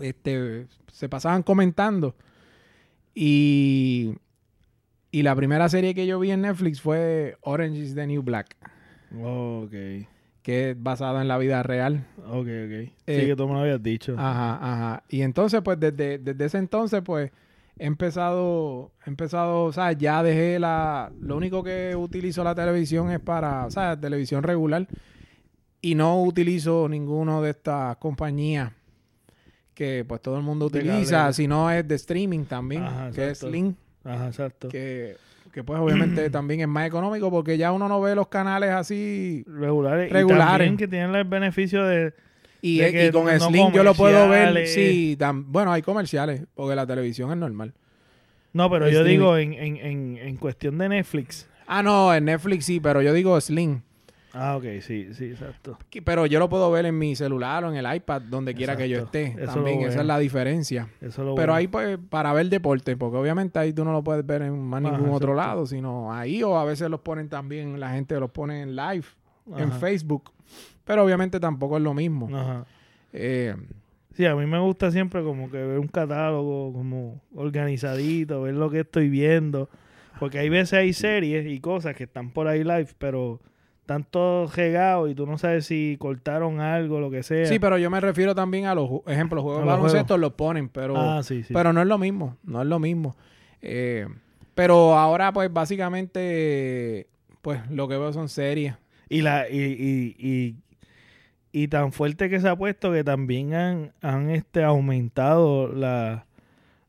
[0.00, 2.14] este, se pasaban comentando.
[3.14, 4.14] Y,
[5.10, 8.56] y la primera serie que yo vi en Netflix fue Orange is the New Black,
[9.22, 9.74] Ok,
[10.46, 12.06] que es basada en la vida real.
[12.18, 12.46] ok, ok.
[12.46, 14.14] Eh, sí, que tú me lo habías dicho.
[14.16, 15.02] Ajá, ajá.
[15.08, 17.32] Y entonces, pues, desde, desde ese entonces, pues,
[17.76, 23.10] he empezado, he empezado, o sea, ya dejé la, lo único que utilizo la televisión
[23.10, 24.86] es para, o sea, televisión regular.
[25.80, 28.70] Y no utilizo ninguno de estas compañías
[29.74, 33.38] que, pues, todo el mundo utiliza, sino es de streaming también, Ajá, que es.
[33.38, 34.68] Sling, Ajá, exacto.
[34.68, 35.16] que,
[35.56, 39.42] que, pues, obviamente también es más económico porque ya uno no ve los canales así
[39.48, 40.12] Regulares.
[40.12, 40.44] Regulares.
[40.44, 42.12] Y también que tienen el beneficio de...
[42.60, 44.66] Y, De y con no Sling yo lo puedo ver.
[44.66, 47.72] Sí, tam- bueno, hay comerciales, porque la televisión es normal.
[48.52, 49.10] No, pero yo streaming.
[49.18, 51.48] digo en, en, en, en cuestión de Netflix.
[51.66, 53.82] Ah, no, en Netflix sí, pero yo digo Sling.
[54.38, 55.78] Ah, ok, sí, sí, exacto.
[56.04, 58.88] Pero yo lo puedo ver en mi celular o en el iPad, donde quiera que
[58.88, 59.34] yo esté.
[59.38, 60.88] Eso También esa es la diferencia.
[61.00, 61.54] Eso lo Pero bueno.
[61.54, 64.84] ahí, pues, para ver deporte, porque obviamente ahí tú no lo puedes ver en más
[64.84, 65.48] Ajá, ningún otro exacto.
[65.48, 69.06] lado, sino ahí o a veces los ponen también, la gente los pone en live,
[69.56, 69.72] en.
[69.72, 70.30] Facebook.
[70.84, 72.28] Pero obviamente tampoco es lo mismo.
[72.36, 72.66] Ajá.
[73.12, 73.54] Eh,
[74.16, 78.70] Sí, a mí me gusta siempre como que ver un catálogo como organizadito, ver lo
[78.70, 79.68] que estoy viendo.
[80.18, 83.40] Porque hay veces hay series y cosas que están por ahí live, pero
[83.86, 87.46] están todos regados y tú no sabes si cortaron algo, lo que sea.
[87.46, 90.96] sí, pero yo me refiero también a los ejemplos, juegos de baloncesto los ponen, pero,
[90.96, 91.54] ah, sí, sí.
[91.54, 93.14] pero no es lo mismo, no es lo mismo.
[93.62, 94.08] Eh,
[94.56, 97.06] pero ahora, pues, básicamente,
[97.42, 98.74] pues, lo que veo son series.
[99.08, 100.56] Y, la, y, y, y,
[101.52, 106.26] y tan fuerte que se ha puesto que también han, han este, aumentado la,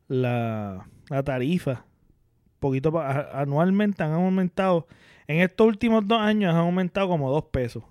[0.08, 1.84] la, la tarifa.
[2.58, 4.88] Poquito anualmente han aumentado.
[5.28, 7.84] En estos últimos dos años han aumentado como dos pesos.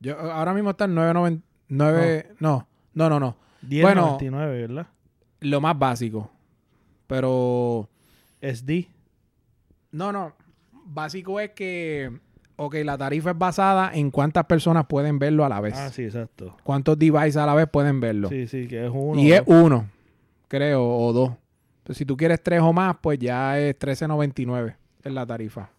[0.00, 3.36] Yo, ahora mismo están 9.99, no, no, no, no.
[3.68, 4.88] 10.99, ¿verdad?
[5.40, 6.30] Lo más básico.
[7.06, 7.88] Pero
[8.40, 8.88] SD.
[9.92, 10.34] No, no.
[10.84, 12.10] Básico es que,
[12.56, 15.74] ok, la tarifa es basada en cuántas personas pueden verlo a la vez.
[15.76, 16.56] Ah, sí, exacto.
[16.64, 18.28] Cuántos devices a la vez pueden verlo.
[18.28, 19.20] Sí, sí, que es uno.
[19.20, 19.62] y es ¿no?
[19.62, 19.90] uno,
[20.48, 21.30] creo, o dos.
[21.84, 25.70] Pero si tú quieres tres o más, pues ya es 13.99 es la tarifa.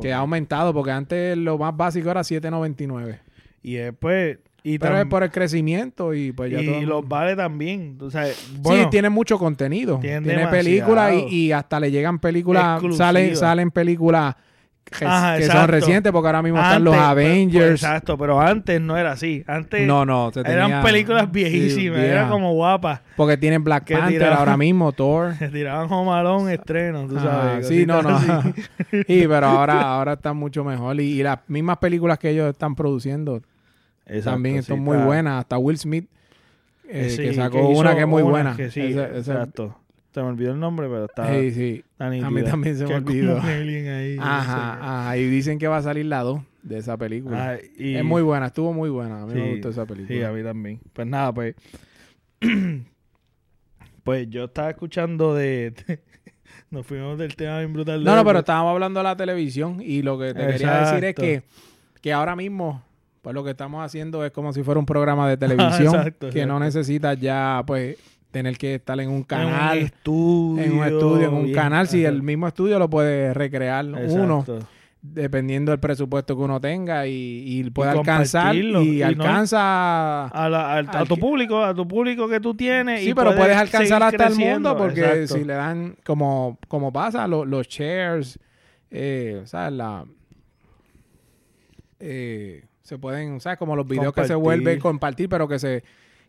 [0.00, 3.18] Que ha aumentado, porque antes lo más básico era 7.99.
[3.62, 4.38] Y después...
[4.62, 7.96] Y, Pero es por el crecimiento y pues ya y todo- los vale también.
[7.98, 8.26] O sea,
[8.58, 9.98] bueno, sí, tiene mucho contenido.
[10.00, 14.34] Tiene películas y, y hasta le llegan películas, salen, salen películas
[15.06, 17.64] Ajá, que son recientes porque ahora mismo están los Antes, pues, Avengers.
[17.70, 19.44] pues, exacto, pero antes no era así.
[19.46, 23.00] Antes no, no, se eran tenía- películas viejísimas, sí, eran como guapas.
[23.16, 25.34] Porque tienen Black Panther tiraban- ahora mismo, Thor.
[25.36, 27.68] Se tiraban Home estrenos, tú Ah, sabes.
[27.68, 28.08] sí, no, no.
[28.16, 28.28] así.
[29.06, 31.00] sí, pero ahora, ahora están mucho mejor.
[31.00, 33.42] Y, y las mismas películas que ellos están produciendo
[34.06, 35.38] Exacto, también sí, son muy buenas.
[35.38, 36.06] Hasta Will Smith,
[36.88, 38.56] eh, eh, que sacó una que es muy buena.
[38.56, 39.76] que sí, Ese- ese- exacto.
[40.12, 41.84] Se me olvidó el nombre, pero está sí, sí.
[41.96, 43.40] tan A mí también se me olvidó.
[43.40, 44.84] ahí, Ajá, sé.
[44.84, 45.16] ajá.
[45.18, 47.52] Y dicen que va a salir la 2 de esa película.
[47.52, 49.22] Ah, y- Es muy buena, estuvo muy buena.
[49.22, 50.28] A mí me Sí, gustó esa Sí, película.
[50.28, 50.80] a mí también.
[50.92, 51.54] Pues nada, pues.
[54.04, 55.74] pues yo estaba escuchando de.
[56.70, 58.02] nos fuimos del tema bien brutal.
[58.02, 61.14] no, no, pero estábamos hablando de la televisión y lo que te quería decir es
[61.14, 61.42] que,
[62.00, 62.82] que ahora mismo,
[63.22, 66.46] pues lo que estamos haciendo es como si fuera un programa de televisión Exacto, que
[66.46, 67.96] no necesitas ya, pues,
[68.30, 70.62] tener que estar en un En canal, un estudio.
[70.64, 71.88] en un estudio, en un bien, canal.
[71.88, 74.66] Si el mismo estudio lo puede recrear uno, Exacto.
[75.02, 77.12] dependiendo del presupuesto que uno tenga y,
[77.46, 80.26] y puede Y alcanzar y, no- alcanza...
[80.28, 83.00] A, la- al- a Al tu público, a tu público que tú tienes.
[83.00, 85.34] Sí, y pero puedes alcanzar hasta el mundo porque Exacto.
[85.34, 88.38] si le dan, como, como pasa, lo- los shares,
[88.90, 89.72] eh, ¿sabes?
[89.72, 90.04] La,
[91.98, 93.58] eh, se pueden, ¿sabes?
[93.58, 95.84] Como los videos que se vuelven compartir, pero que se,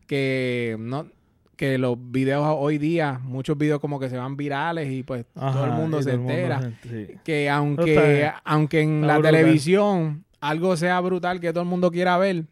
[0.08, 1.08] que no,
[1.56, 5.66] que los videos hoy día, muchos videos como que se van virales y pues todo
[5.66, 6.72] el mundo se mundo entera.
[6.84, 7.08] sí.
[7.24, 9.34] Que aunque, está- aunque en la brutal.
[9.36, 12.46] televisión algo sea brutal que todo el mundo quiera ver,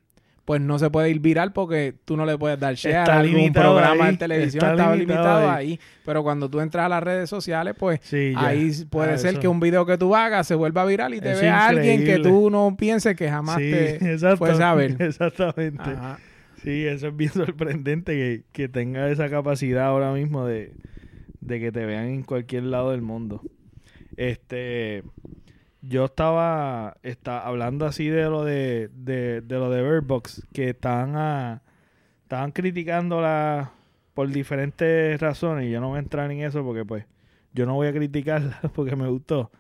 [0.45, 3.19] pues no se puede ir viral porque tú no le puedes dar share Está a
[3.19, 5.67] algún programa ahí, de televisión, está está, limitado limitado ahí.
[5.73, 5.79] ahí.
[6.05, 8.47] Pero cuando tú entras a las redes sociales, pues Sí, ya.
[8.47, 9.39] ahí puede Ah, ser eso.
[9.41, 12.49] que un video que tú hagas se vuelva viral y te vea alguien que tú
[12.49, 13.99] no pienses que jamás Sí, te
[14.37, 14.95] fuese a ver.
[14.99, 15.81] Exactamente.
[15.83, 16.17] Ajá.
[16.63, 20.73] Sí, eso es bien sorprendente que, que tenga esa capacidad ahora mismo de,
[21.41, 23.41] de que te vean en cualquier lado del mundo.
[24.17, 25.03] Este,
[25.81, 30.69] yo estaba, está hablando así de lo de, de, de lo de Bird Box, que
[30.69, 31.63] estaban a,
[32.23, 33.73] estaban criticándola
[34.13, 37.05] por diferentes razones y yo no voy a entrar en eso porque pues
[37.53, 39.51] yo no voy a criticarla porque me gustó.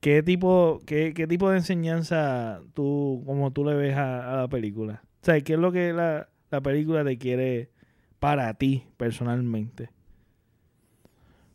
[0.00, 4.48] ¿Qué tipo, qué, qué tipo de enseñanza tú, como tú le ves a, a la
[4.48, 5.02] película?
[5.22, 7.70] O sea, ¿qué es lo que la, la película te quiere
[8.18, 9.90] para ti personalmente?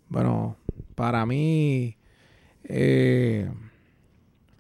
[0.10, 0.58] Bueno,
[0.96, 1.96] para mí,
[2.64, 3.50] eh,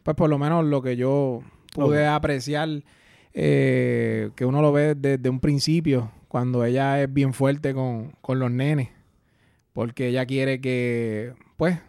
[0.03, 1.41] pues por lo menos lo que yo
[1.73, 2.69] pude apreciar,
[3.33, 8.39] eh, que uno lo ve desde un principio, cuando ella es bien fuerte con, con
[8.39, 8.89] los nenes,
[9.73, 11.79] porque ella quiere que, pues,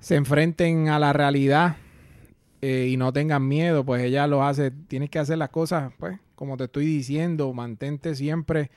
[0.00, 1.76] se enfrenten a la realidad
[2.60, 6.18] eh, y no tengan miedo, pues ella lo hace, tienes que hacer las cosas, pues,
[6.34, 8.70] como te estoy diciendo, mantente siempre,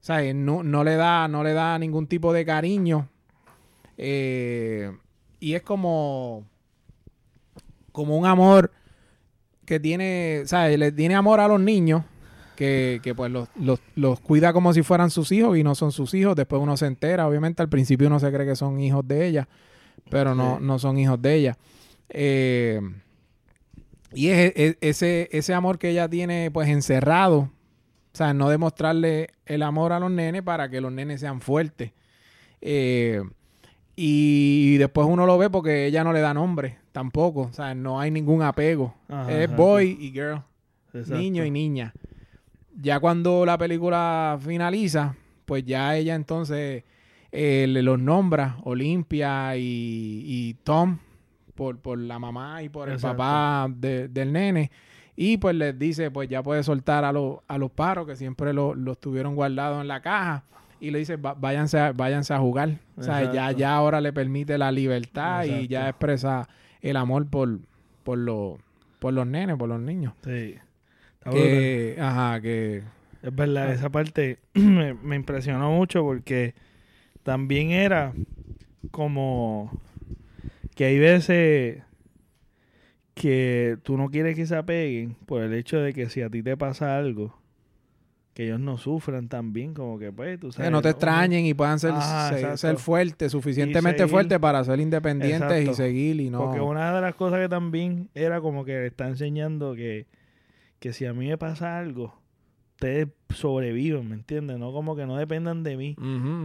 [0.00, 0.34] ¿sabes?
[0.34, 3.08] No, no le da, no le da ningún tipo de cariño.
[3.98, 4.92] eh,
[5.40, 6.44] y es como,
[7.92, 8.72] como un amor
[9.64, 10.78] que tiene, ¿sabes?
[10.78, 12.04] Le tiene amor a los niños,
[12.56, 15.92] que, que pues los, los, los cuida como si fueran sus hijos y no son
[15.92, 16.34] sus hijos.
[16.36, 19.48] Después uno se entera, obviamente al principio uno se cree que son hijos de ella,
[20.10, 21.58] pero no, no son hijos de ella.
[22.08, 22.80] Eh,
[24.14, 27.50] y es, es- ese, ese amor que ella tiene pues encerrado.
[28.12, 31.92] O sea, no demostrarle el amor a los nenes para que los nenes sean fuertes.
[32.62, 33.22] Eh,
[33.94, 37.42] y después uno lo ve porque ella no le da nombre tampoco.
[37.42, 38.94] O sea, no hay ningún apego.
[39.08, 40.42] Ajá, es boy y girl.
[40.94, 41.18] Exacto.
[41.18, 41.92] Niño y niña.
[42.80, 45.14] Ya cuando la película finaliza,
[45.44, 46.84] pues ya ella entonces
[47.32, 50.98] eh, le los nombra, Olimpia y, y Tom,
[51.56, 54.70] por, por la mamá y por el papá de- del nene.
[55.16, 58.52] Y pues les dice, pues ya puede soltar a, los a los paros que siempre
[58.52, 60.44] lo- los tuvieron guardados en la caja.
[60.78, 62.78] Y le dice, "Va- váyanse, a, váyanse a jugar.
[62.98, 66.46] O sea, ya, ya ahora le permite la libertad y ya expresa
[66.82, 67.58] el amor por,
[68.04, 68.58] por, los
[68.98, 70.12] por los nenes, por los niños.
[70.22, 70.56] Sí.
[71.30, 72.82] Que, ajá, que...
[73.22, 76.54] Es verdad, esa parte me, me impresionó mucho porque
[77.22, 78.12] también era
[78.90, 79.72] como
[80.76, 81.82] que hay veces
[83.14, 86.42] que tú no quieres que se apeguen por el hecho de que si a ti
[86.42, 87.34] te pasa algo,
[88.34, 90.66] que ellos no sufran también, como que pues tú sabes.
[90.68, 92.56] que no te extrañen y puedan ser, Ajá, se- exacto.
[92.58, 96.40] ser fuertes, suficientemente fuertes para ser independientes y seguir y no...
[96.40, 100.06] Porque una de las cosas que también era como que le está enseñando que,
[100.78, 102.20] que si a mí me pasa algo,
[102.74, 104.58] ustedes sobreviven, ¿me entiendes?
[104.58, 105.96] No como que no dependan de mí.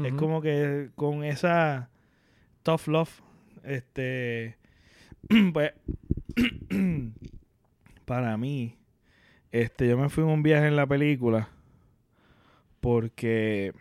[0.06, 1.90] Es como que con esa
[2.64, 3.22] tough love,
[3.64, 4.58] este,
[5.54, 5.74] pues,
[8.06, 8.76] para mí,
[9.52, 11.50] este, yo me fui en un viaje en la película
[12.82, 13.74] porque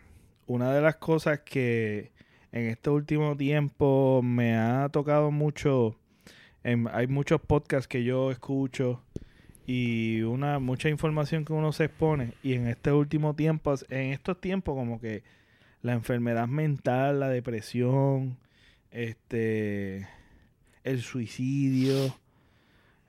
[0.47, 2.11] una de las cosas que
[2.51, 5.95] en este último tiempo me ha tocado mucho,
[6.63, 9.01] hay muchos podcasts que yo escucho
[9.65, 14.39] y una mucha información que uno se expone y en este último tiempo, en estos
[14.39, 15.23] tiempos como que
[15.81, 18.37] la enfermedad mental, la depresión,
[18.91, 20.07] este,
[20.83, 22.15] el suicidio,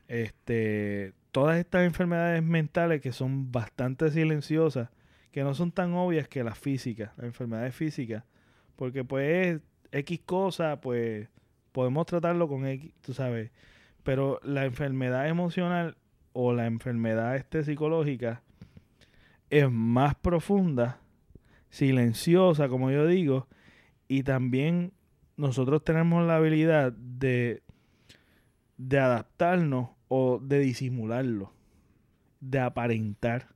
[0.08, 4.90] este, todas estas enfermedades mentales que son bastante silenciosas,
[5.32, 8.24] que no son tan obvias que las físicas, las enfermedades físicas,
[8.76, 11.28] porque pues X cosa, pues
[11.72, 13.50] podemos tratarlo con X, tú sabes,
[14.02, 15.96] pero la enfermedad emocional
[16.32, 18.42] o la enfermedad este psicológica
[19.50, 20.98] es más profunda
[21.70, 23.48] silenciosa, como yo digo,
[24.08, 24.92] y también
[25.42, 27.62] nosotros tenemos la habilidad de,
[28.78, 31.52] de adaptarnos o de disimularlo,
[32.40, 33.48] de aparentar.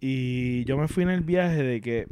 [0.00, 2.06] Y yo me fui en el viaje de que,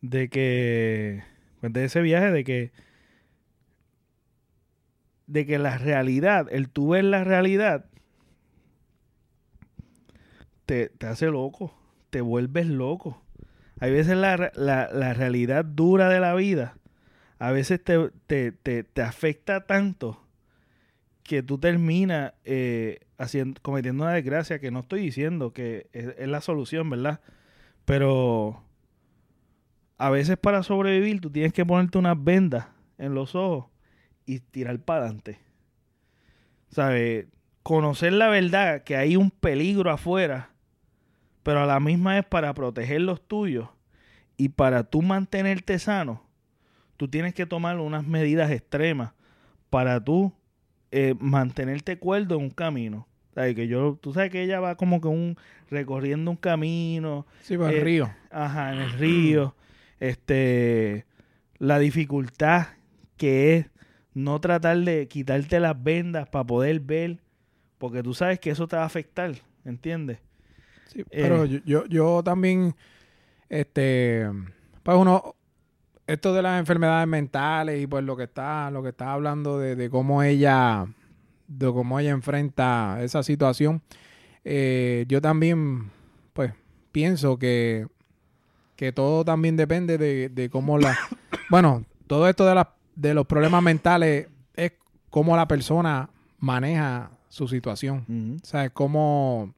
[0.00, 1.22] de que,
[1.60, 2.72] pues de ese viaje de que,
[5.26, 7.84] de que la realidad, el tú ver la realidad,
[10.66, 11.74] te, te hace loco
[12.12, 13.21] te vuelves loco.
[13.82, 16.76] Hay veces la, la, la realidad dura de la vida,
[17.40, 20.24] a veces te, te, te, te afecta tanto
[21.24, 23.00] que tú terminas eh,
[23.60, 27.22] cometiendo una desgracia que no estoy diciendo que es, es la solución, ¿verdad?
[27.84, 28.62] Pero
[29.98, 32.68] a veces para sobrevivir tú tienes que ponerte unas vendas
[32.98, 33.66] en los ojos
[34.26, 35.40] y tirar para adelante.
[36.68, 37.26] ¿Sabes?
[37.64, 40.51] Conocer la verdad que hay un peligro afuera
[41.42, 43.68] pero a la misma vez para proteger los tuyos
[44.36, 46.22] y para tú mantenerte sano,
[46.96, 49.12] tú tienes que tomar unas medidas extremas
[49.70, 50.32] para tú
[50.90, 53.06] eh, mantenerte cuerdo en un camino.
[53.34, 53.54] ¿Sabes?
[53.54, 55.36] Que yo, tú sabes que ella va como que un
[55.70, 58.10] recorriendo un camino, Sí, el eh, río.
[58.30, 59.54] ajá, en el río,
[60.00, 61.06] este,
[61.58, 62.66] la dificultad
[63.16, 63.70] que es
[64.12, 67.20] no tratar de quitarte las vendas para poder ver,
[67.78, 69.32] porque tú sabes que eso te va a afectar,
[69.64, 70.18] ¿entiendes?
[70.92, 72.74] Sí, eh, pero yo, yo, yo también,
[73.48, 74.28] este,
[74.82, 75.34] pues uno,
[76.06, 79.76] esto de las enfermedades mentales y pues lo que está, lo que está hablando de,
[79.76, 80.86] de cómo ella,
[81.48, 83.82] de cómo ella enfrenta esa situación,
[84.44, 85.90] eh, yo también,
[86.32, 86.52] pues,
[86.90, 87.86] pienso que,
[88.76, 90.98] que todo también depende de, de cómo la,
[91.50, 94.72] bueno, todo esto de las, de los problemas mentales es
[95.08, 98.04] cómo la persona maneja su situación.
[98.08, 98.36] Ujú.
[98.42, 99.54] O sea, cómo,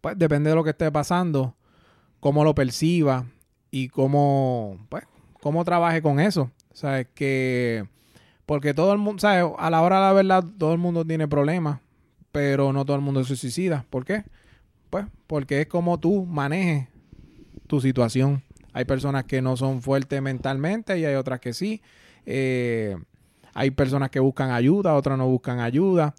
[0.00, 1.54] pues depende de lo que esté pasando,
[2.20, 3.26] cómo lo perciba
[3.70, 5.04] y cómo, pues,
[5.40, 6.50] cómo trabaje con eso.
[6.72, 7.86] Sea, que,
[8.46, 9.52] porque todo el mundo, ¿sabes?
[9.58, 11.80] A la hora de la verdad, todo el mundo tiene problemas,
[12.32, 13.84] pero no todo el mundo se suicida.
[13.90, 14.24] ¿Por qué?
[14.88, 16.88] Pues, porque es como tú manejes
[17.66, 18.42] tu situación.
[18.72, 21.82] Hay personas que no son fuertes mentalmente y hay otras que sí.
[22.26, 22.96] Eh,
[23.54, 26.14] hay personas que buscan ayuda, otras no buscan ayuda.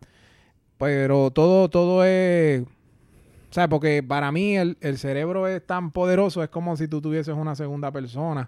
[0.78, 2.64] Pero todo, todo es.
[3.52, 7.36] Sea, porque para mí el, el cerebro es tan poderoso, es como si tú tuvieses
[7.36, 8.48] una segunda persona.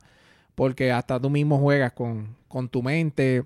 [0.56, 3.44] Porque hasta tú mismo juegas con, con tu mente.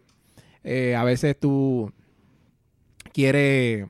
[0.64, 1.92] Eh, a veces tú,
[3.18, 3.88] quiere,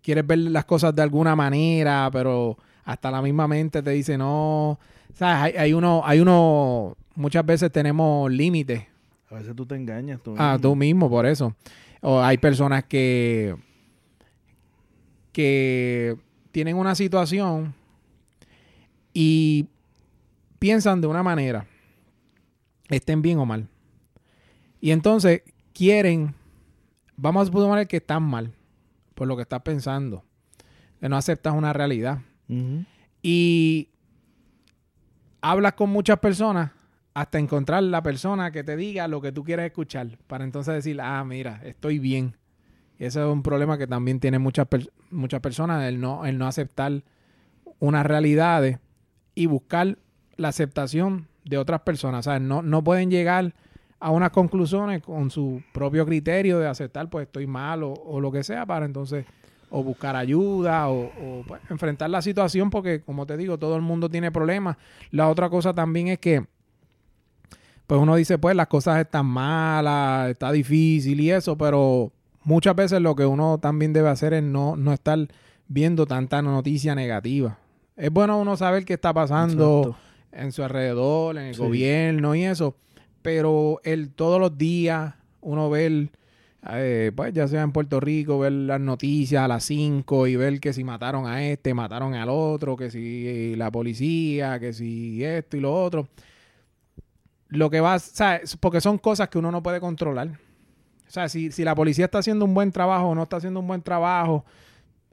[0.00, 4.78] quieres ver las cosas de alguna manera, pero hasta la misma mente te dice no.
[5.14, 5.42] ¿Sabes?
[5.42, 8.84] Hay, hay uno, hay uno, muchas veces tenemos límites.
[9.28, 10.36] A veces tú te engañas tú.
[10.38, 10.68] Ah, mismo.
[10.68, 11.56] tú mismo, por eso.
[12.00, 13.56] O hay personas que,
[15.32, 16.16] que
[16.52, 17.74] tienen una situación
[19.12, 19.66] y
[20.58, 21.66] piensan de una manera,
[22.88, 23.68] estén bien o mal.
[24.80, 25.42] Y entonces
[25.72, 26.34] quieren,
[27.16, 28.52] vamos a suponer que están mal
[29.14, 30.24] por lo que estás pensando,
[31.00, 32.20] que no aceptas una realidad.
[33.22, 33.88] Y
[35.40, 36.70] hablas con muchas personas
[37.14, 41.00] hasta encontrar la persona que te diga lo que tú quieres escuchar, para entonces decir,
[41.00, 42.36] ah, mira, estoy bien.
[42.98, 47.02] Y ese es un problema que también per- muchas personas, el no, el no aceptar
[47.78, 48.78] unas realidades
[49.34, 49.98] y buscar
[50.36, 52.26] la aceptación de otras personas.
[52.26, 53.54] O sea, no, no pueden llegar
[53.98, 58.30] a unas conclusiones con su propio criterio de aceptar, pues estoy mal o, o lo
[58.32, 59.24] que sea, para entonces
[59.70, 63.82] o buscar ayuda o, o, pues, enfrentar la situación porque, como te digo, todo el
[63.82, 64.76] mundo tiene problemas.
[65.10, 66.44] La otra cosa también es que,
[67.86, 72.12] pues uno dice, pues las cosas están malas, está difícil y eso, pero
[72.44, 75.18] muchas veces lo que uno también debe hacer es no, no estar
[75.68, 77.58] viendo tanta noticia negativa.
[77.96, 79.98] Es bueno uno saber qué está pasando Exacto.
[80.32, 81.60] en su alrededor, en el Sí.
[81.60, 82.74] gobierno y eso,
[83.22, 86.08] pero el todos los días uno ver,
[86.70, 90.60] eh, pues ya sea en Puerto Rico, ver las noticias a las 5 y ver
[90.60, 95.56] que si mataron a este, mataron al otro, que si la policía, que si esto
[95.56, 96.08] y lo otro.
[97.48, 97.98] Lo que va,
[98.60, 100.30] porque son cosas que uno no puede controlar.
[101.12, 103.60] O sea, si, si la policía está haciendo un buen trabajo o no está haciendo
[103.60, 104.46] un buen trabajo,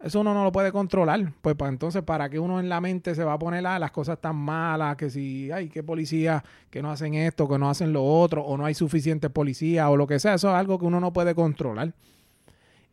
[0.02, 1.34] eso uno no lo puede controlar.
[1.42, 3.92] Pues, pues entonces, ¿para qué uno en la mente se va a poner, ah, las
[3.92, 7.92] cosas están malas, que si, ay, qué policía, que no hacen esto, que no hacen
[7.92, 10.86] lo otro, o no hay suficiente policía, o lo que sea, eso es algo que
[10.86, 11.94] uno no puede controlar.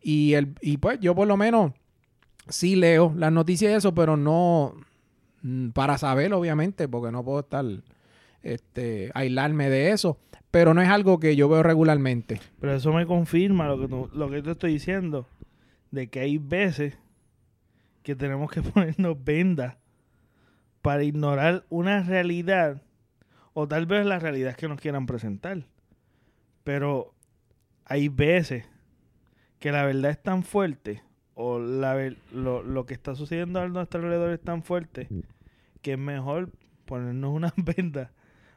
[0.02, 1.74] Y, el, y pues yo por lo menos
[2.48, 4.74] sí leo las noticias y eso, pero no
[5.42, 7.64] mm, para saber, obviamente, porque no puedo estar,
[8.54, 10.18] este, aislarme de eso.
[10.50, 12.40] Pero no es algo que yo veo regularmente.
[12.60, 15.26] Pero eso me confirma lo que, tú- lo que te estoy diciendo.
[15.90, 16.98] De que hay veces
[18.02, 19.76] que tenemos que ponernos vendas
[20.82, 22.82] para ignorar una realidad.
[23.52, 25.66] O tal vez la realidad que nos quieran presentar.
[26.64, 27.14] Pero
[27.84, 28.64] hay veces
[29.58, 31.02] que la verdad es tan fuerte.
[31.34, 35.08] O la, lo, lo que está sucediendo a nuestro alrededor es tan fuerte.
[35.82, 36.50] Que es mejor
[36.86, 38.10] ponernos unas vendas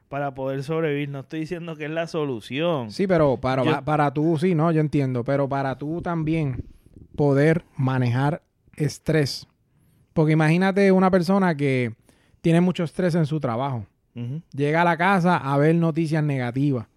[0.10, 1.10] para poder sobrevivir.
[1.10, 2.91] No estoy diciendo que es la solución.
[2.91, 6.66] Sí, pero para, Yo- para tú, sí, no, yo entiendo, pero para tú también
[7.16, 8.41] poder manejar
[8.76, 9.47] estrés.
[10.14, 11.93] Porque imagínate una persona que
[12.41, 13.86] tiene mucho estrés en su trabajo.
[14.53, 16.88] Llega a la casa a ver noticias negativas.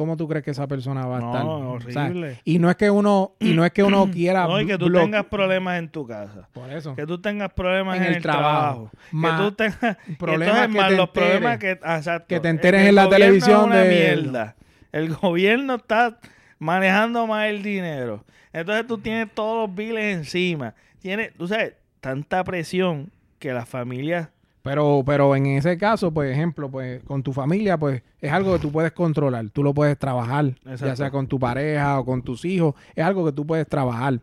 [0.00, 1.44] ¿Cómo tú crees que esa persona va a estar?
[1.44, 2.40] No, O sea, horrible.
[2.42, 4.46] y no es que uno, y no es que uno quiera.
[4.46, 6.48] No, y que tú tengas problemas en tu casa.
[6.54, 6.96] Por eso.
[6.96, 8.88] Que tú tengas problemas En en, el el trabajo.
[8.88, 8.90] trabajo.
[9.10, 11.78] Más que tú tengas problemas entonces, que más te los problemas enteres.
[11.80, 12.26] que, ah, exacto.
[12.28, 14.56] que te enteres el en la televisión es una de- mierda.
[14.92, 16.18] El gobierno está
[16.58, 18.24] manejando más el dinero.
[18.54, 20.74] Entonces tú tienes todos los biles encima.
[21.00, 24.30] Tienes, tú sabes, tanta presión que las familias
[24.62, 28.58] Pero, pero en ese caso, por ejemplo, pues con tu familia, pues es algo que
[28.58, 29.48] tú puedes controlar.
[29.50, 32.74] Tú lo puedes trabajar, ya sea con tu pareja o con tus hijos.
[32.94, 34.20] Es algo que tú puedes trabajar.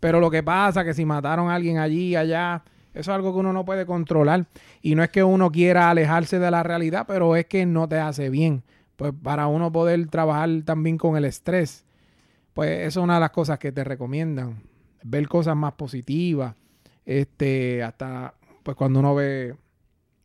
[0.00, 2.62] Pero lo que pasa que si mataron a alguien allí, allá,
[2.92, 4.46] eso es algo que uno no puede controlar.
[4.82, 7.98] Y no es que uno quiera alejarse de la realidad, pero es que no te
[7.98, 8.62] hace bien.
[8.96, 11.86] Pues para uno poder trabajar también con el estrés,
[12.52, 14.62] pues eso es una de las cosas que te recomiendan.
[15.02, 16.54] Ver cosas más positivas.
[17.06, 19.54] Este, hasta pues cuando uno ve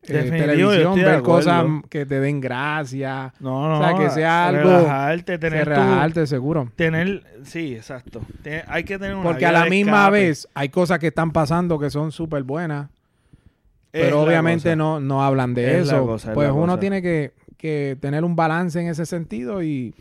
[0.07, 4.69] eh, televisión, ver cosas que te den gracia, no, no, O sea, que sea algo-
[4.69, 6.71] relajarte, tener tu- relajarte seguro.
[6.75, 8.21] tener, sí, exacto.
[8.67, 10.11] Hay que tener una Porque a la misma escape.
[10.19, 12.89] vez hay cosas que están pasando que son súper buenas,
[13.91, 14.75] Es pero obviamente cosa.
[14.75, 16.05] no, no hablan de Es eso.
[16.05, 16.79] cosa, es pues uno cosa.
[16.79, 19.93] tiene que, que tener un balance en ese sentido y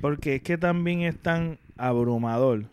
[0.00, 2.64] Porque es que también es tan abrumador.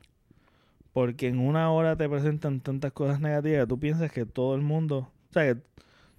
[0.93, 4.61] Porque en una hora te presentan tantas cosas negativas que tú piensas que todo el
[4.61, 5.09] mundo.
[5.29, 5.59] O sea, que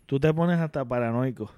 [0.06, 1.52] tú te pones hasta paranoico.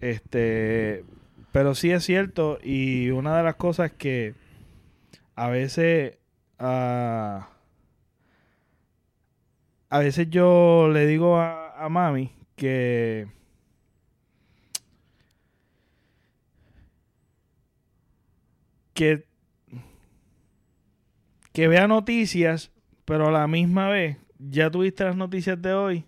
[0.00, 1.04] Este.
[1.52, 2.58] Pero sí es cierto.
[2.62, 4.34] Y una de las cosas que
[5.36, 6.18] a veces.
[6.58, 7.48] ah,
[9.90, 13.28] a veces yo le digo a, a mami que.
[18.94, 19.24] que
[21.54, 22.72] que vea noticias,
[23.04, 26.04] pero a la misma vez ya tuviste las noticias de hoy,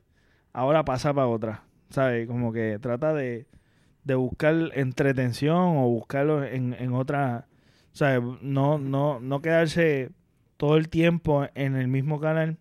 [0.56, 2.26] ahora pasa para otra, ¿sabes?
[2.26, 3.46] Como que trata de,
[4.04, 7.46] de buscar entretención o buscarlo en, en otra,
[7.92, 8.22] ¿sabes?
[8.40, 10.12] No, no, no quedarse
[10.56, 12.56] todo el tiempo en el mismo canal.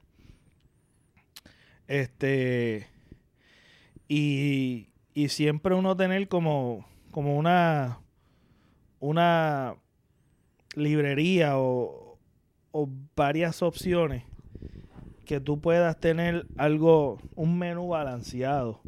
[1.88, 2.90] Este.
[4.10, 8.00] Y, y siempre uno tener como, como una,
[9.00, 9.76] una
[10.76, 12.20] librería o,
[12.72, 14.35] o varias opciones
[15.26, 18.82] que tú puedas tener algo, un menú balanceado.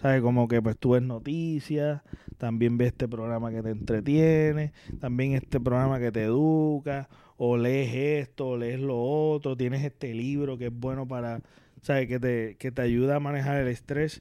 [0.00, 0.20] ¿Sabes?
[0.20, 2.02] Como que pues tú ves noticias,
[2.36, 7.08] también ves este programa que te entretiene, también este programa que te educa,
[7.38, 11.40] o lees esto, o lees lo otro, tienes este libro que es bueno para,
[11.82, 12.08] ¿sabes?
[12.08, 14.20] Que te, que te ayuda a manejar el estrés.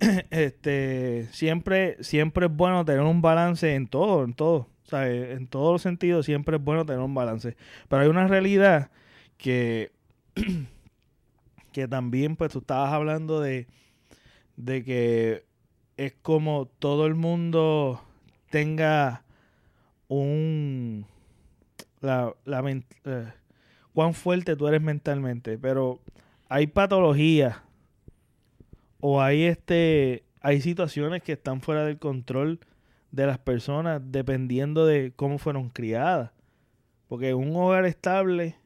[0.30, 4.68] este, siempre, siempre es bueno tener un balance en todo, en todo.
[4.88, 5.36] ¿sabes?
[5.36, 7.56] En todos los sentidos siempre es bueno tener un balance.
[7.88, 8.90] Pero hay una realidad
[9.36, 9.92] que,
[11.78, 13.68] que también, pues tú estabas hablando de,
[14.56, 15.44] de que
[15.96, 18.02] es como todo el mundo
[18.50, 19.22] tenga
[20.08, 21.06] un...
[22.00, 23.32] La, la, eh,
[23.94, 26.00] cuán fuerte tú eres mentalmente, pero
[26.48, 27.58] hay patologías
[28.98, 32.58] o hay este hay situaciones que están fuera del control
[33.12, 36.32] de las personas dependiendo de cómo fueron criadas.
[37.06, 38.56] Porque un hogar estable,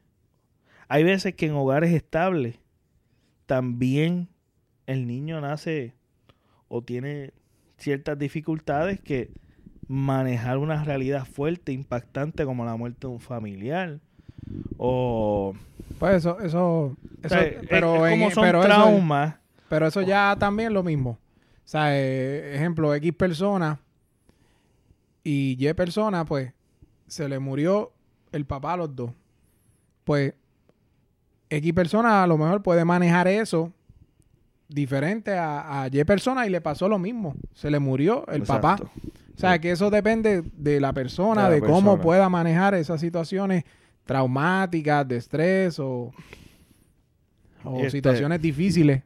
[0.87, 2.62] hay veces que en hogares estables
[3.45, 4.29] también
[4.85, 5.93] el niño nace
[6.67, 7.31] o tiene
[7.77, 9.31] ciertas dificultades que
[9.87, 13.99] manejar una realidad fuerte, impactante como la muerte de un familiar
[14.77, 15.53] o
[15.99, 16.97] pues eso eso,
[17.69, 19.35] pero es, como son traumas.
[19.69, 21.11] pero eso ya también es lo mismo.
[21.11, 23.79] O sea eh, ejemplo x persona
[25.23, 26.51] y y persona pues
[27.07, 27.93] se le murió
[28.31, 29.11] el papá a los dos.
[30.03, 30.33] Pues
[31.57, 33.71] X persona a lo mejor puede manejar eso
[34.67, 37.35] diferente a, Y persona y le pasó lo mismo.
[37.53, 38.77] Se le murió el papá.
[39.35, 43.63] O sea, que eso depende de la persona, de, cómo pueda manejar esas situaciones
[44.05, 46.11] traumáticas, de estrés o,
[47.77, 49.01] este situaciones difíciles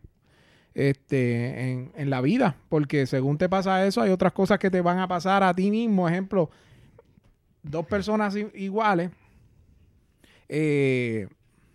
[0.74, 2.56] este, en, en, la vida.
[2.70, 5.72] Porque según te pasa eso, hay otras cosas que te van a pasar a ti
[5.72, 6.08] mismo.
[6.08, 6.50] Ejemplo,
[7.64, 9.12] dos personas iguales.
[10.50, 11.28] Eh,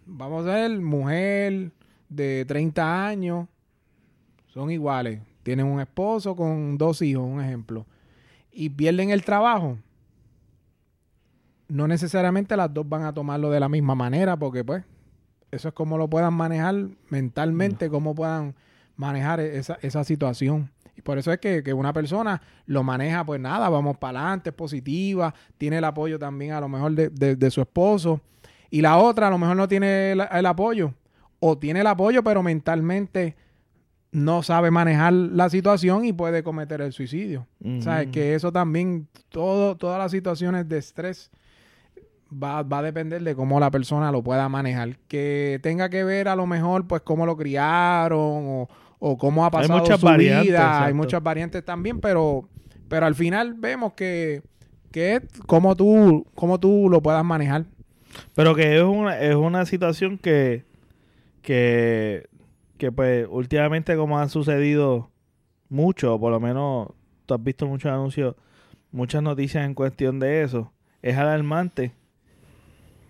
[0.07, 1.71] vamos a ver, mujer
[2.09, 3.49] de 30 años,
[4.47, 5.21] son iguales.
[5.43, 7.87] Tienen un esposo con dos hijos, un ejemplo.
[8.53, 9.79] Y pierden el trabajo.
[11.69, 14.85] No necesariamente las dos van a tomarlo de la misma manera, porque pues
[15.51, 18.55] eso es como lo puedan manejar mentalmente, cómo puedan
[18.97, 20.71] manejar esa, esa situación.
[20.97, 24.57] Y por eso es que, una persona lo maneja, pues nada, vamos para adelante, es
[24.57, 28.21] positiva, tiene el apoyo también a lo mejor de, de, su esposo.
[28.73, 30.95] Y la otra a lo mejor no tiene el, apoyo.
[31.41, 33.37] O tiene el apoyo, pero mentalmente
[34.13, 37.47] no sabe manejar la situación y puede cometer el suicidio.
[37.63, 41.31] O sea, que eso también, todo, todas las situaciones de estrés
[42.33, 44.97] va, a depender de cómo la persona lo pueda manejar.
[45.07, 48.67] Que tenga que ver a lo mejor, pues, cómo lo criaron
[48.99, 50.83] o, cómo ha pasado muchas su vida.
[50.83, 52.49] Hay muchas variantes también, pero,
[52.89, 54.41] pero al final vemos que,
[54.91, 57.67] que es cómo tú, cómo tú lo puedas manejar.
[58.35, 60.65] Pero que es una, es una situación que,
[61.43, 62.29] que
[62.83, 65.09] que pues últimamente como han sucedido
[65.69, 66.89] mucho, por lo menos
[67.27, 68.35] tú has visto muchos anuncios,
[68.91, 71.93] muchas noticias en cuestión de eso, es alarmante.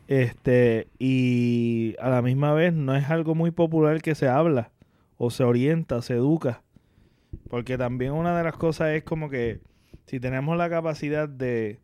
[0.09, 4.73] Este, y a la misma vez no es algo muy popular que se habla
[5.17, 6.63] o se orienta, se educa.
[7.49, 9.61] Porque también una de las cosas es como que
[10.05, 11.81] si tenemos la capacidad de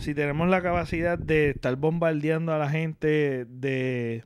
[0.00, 4.24] si tenemos la capacidad de estar bombardeando a la gente de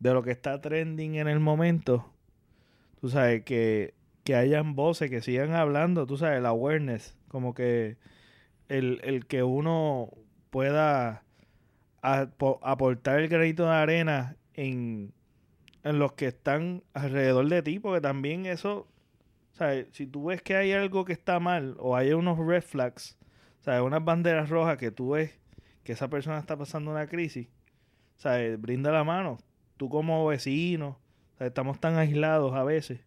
[0.00, 2.10] de lo que está trending en el momento,
[3.00, 3.94] tú sabes, que,
[4.24, 7.98] que hayan voces que sigan hablando, tú sabes, la awareness, como que
[8.68, 10.10] el, que uno
[10.48, 11.22] pueda
[12.02, 15.12] aportar el granito de arena en,
[15.84, 18.88] en los que están alrededor de ti, porque también eso.
[19.92, 23.18] Si tú ves que hay algo que está mal o hay unos red flags,
[23.60, 23.82] ¿sabes?
[23.82, 25.38] Unas banderas rojas que tú ves
[25.84, 27.48] que esa persona está pasando una crisis,
[28.16, 28.60] ¿sabes?
[28.60, 29.38] Brinda la mano,
[29.76, 30.98] tú como vecino,
[31.38, 33.00] estamos tan aislados a veces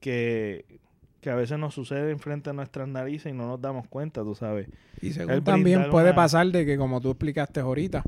[0.00, 0.80] que,
[1.24, 4.68] a veces nos sucede enfrente a nuestras narices y no nos damos cuenta, tú sabes.
[5.00, 8.02] Y según también puede pasar de que, como tú explicaste ahorita,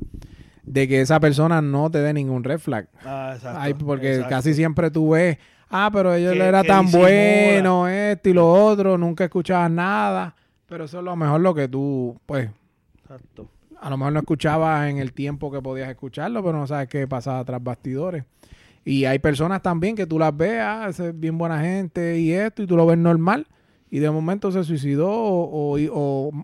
[0.64, 2.88] de que esa persona no te dé ningún red flag.
[3.04, 3.86] Ah, exacto.
[3.86, 5.38] porque casi siempre tú ves,
[5.70, 10.34] ah, pero ellos era tan bueno, esto y lo otro, nunca escuchabas nada.
[10.68, 12.50] Pero eso es lo mejor lo que tú, pues,
[13.02, 13.48] Exacto
[13.84, 17.06] a lo mejor no escuchabas en el tiempo que podías escucharlo, pero no sabes qué
[17.06, 18.24] pasaba tras bastidores.
[18.82, 22.66] Y hay personas también que tú las veas, es bien buena gente y esto, y
[22.66, 23.46] tú lo ves normal,
[23.90, 25.76] y de momento se suicidó o,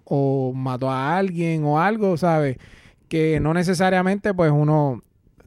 [0.04, 2.58] o, mató a alguien o algo, ¿sabes?
[3.08, 5.02] que no necesariamente pues uno,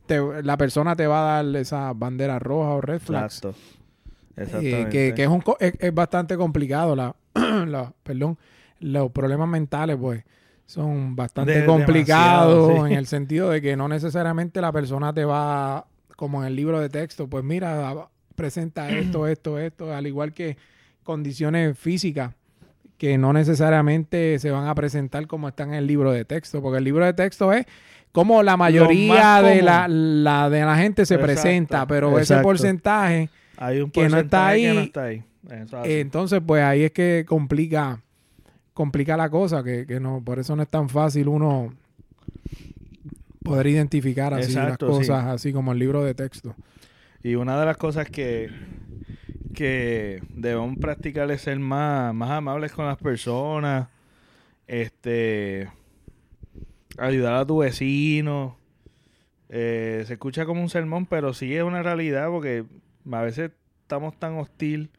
[0.07, 3.35] te- la persona te va a dar esa bandera roja o red flags.
[3.37, 3.57] Exacto.
[4.35, 4.89] Eh, Exactamente.
[4.89, 6.95] que, que es, un, co- es, es bastante complicado.
[6.95, 7.15] La,
[7.67, 8.37] la- perdón,
[8.83, 10.23] los problemas mentales, pues,
[10.65, 12.85] son bastante De- complicados sí.
[12.91, 16.79] en el sentido de que no necesariamente la persona te va, como en el libro
[16.79, 17.93] de texto, pues mira,
[18.35, 20.57] presenta esto, esto, esto, al igual que
[21.03, 22.31] condiciones físicas
[22.97, 26.77] que no necesariamente se van a presentar como están en el libro de texto, porque
[26.77, 27.65] el libro de texto es
[28.13, 33.29] como la mayoría de la, la- de la gente se Exacto, presenta, pero ese porcentaje
[33.57, 35.23] Hay un que no está porcentaje que ahí, no está ahí.
[35.99, 37.99] Entonces, pues ahí es que complica,
[38.73, 41.73] complica la cosa, que, que no, por eso no es tan fácil uno
[43.43, 45.01] poder identificar así Exacto, las sí.
[45.01, 46.55] cosas, así como el libro de texto.
[47.21, 48.49] Y una de las cosas que,
[49.53, 53.87] que debemos practicar es ser más, más amables con las personas,
[54.67, 55.69] este,
[56.97, 58.57] ayudar a tu vecino.
[59.49, 62.65] Eh, se escucha como un sermón, pero sí es una realidad porque
[63.11, 63.51] a veces
[63.81, 64.89] estamos tan hostil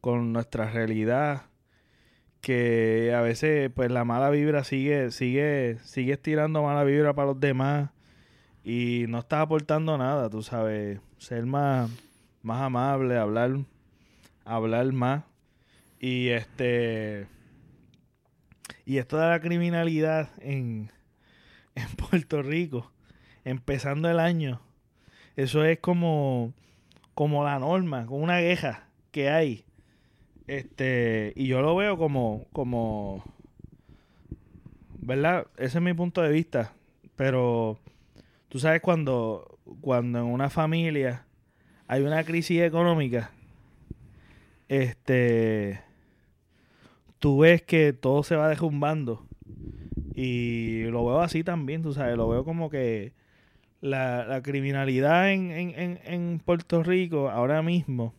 [0.00, 1.42] con nuestra realidad
[2.42, 7.40] que a veces pues la mala vibra sigue sigue sigue estirando mala vibra para los
[7.40, 7.90] demás
[8.64, 11.90] y no estás aportando nada, tú sabes, ser más
[12.42, 13.60] más amable, hablar
[14.44, 15.24] hablar más
[15.98, 17.28] y este
[18.84, 20.90] y esto de la criminalidad en
[21.74, 22.92] en Puerto Rico
[23.44, 24.60] empezando el año
[25.36, 26.52] eso es como
[27.14, 29.64] como la norma, como una queja que hay.
[30.46, 33.24] Este, y yo lo veo como, como,
[35.00, 35.46] ¿verdad?
[35.56, 36.72] Ese es mi punto de vista.
[37.16, 37.78] Pero
[38.48, 41.26] tú sabes cuando, cuando en una familia
[41.86, 43.30] hay una crisis económica,
[44.68, 45.80] este,
[47.18, 49.26] tú ves que todo se va derrumbando.
[50.14, 53.12] Y lo veo así también, tú sabes, lo veo como que
[53.80, 58.14] la, la criminalidad en, en, en, en Puerto Rico ahora mismo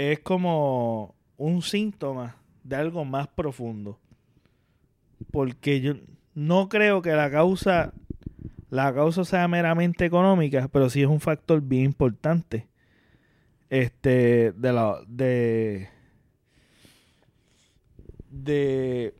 [0.00, 3.98] es como un síntoma de algo más profundo.
[5.30, 5.92] Porque yo
[6.34, 7.92] no creo que la causa
[8.70, 12.66] la causa sea meramente económica, pero sí es un factor bien importante.
[13.68, 15.90] Este de la de
[18.30, 19.14] de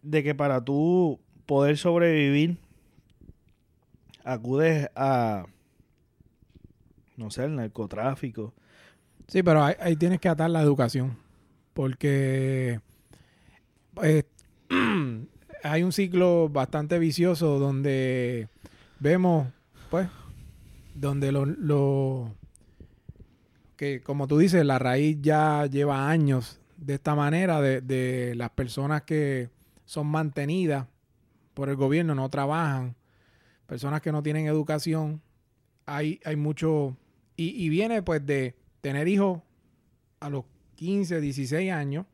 [0.00, 2.56] de que para tú poder sobrevivir
[4.24, 5.44] acudes a
[7.16, 8.52] no sé, el narcotráfico.
[9.28, 11.16] Sí, pero ahí, tienes que atar la educación.
[11.72, 12.80] Porque
[13.94, 14.24] pues,
[15.62, 18.48] hay un ciclo bastante vicioso donde
[19.00, 19.48] vemos,
[19.90, 20.08] pues,
[20.94, 22.34] donde lo, lo-
[23.76, 28.50] que como tú dices, la raíz ya lleva años de esta manera, de, de las
[28.50, 29.50] personas que
[29.84, 30.86] son mantenidas
[31.54, 32.94] por el gobierno, no trabajan,
[33.66, 35.20] personas que no tienen educación,
[35.86, 36.96] hay, hay mucho,
[37.50, 39.40] y, viene pues de tener hijos
[40.20, 40.44] a los
[40.76, 42.06] 15, 16 años,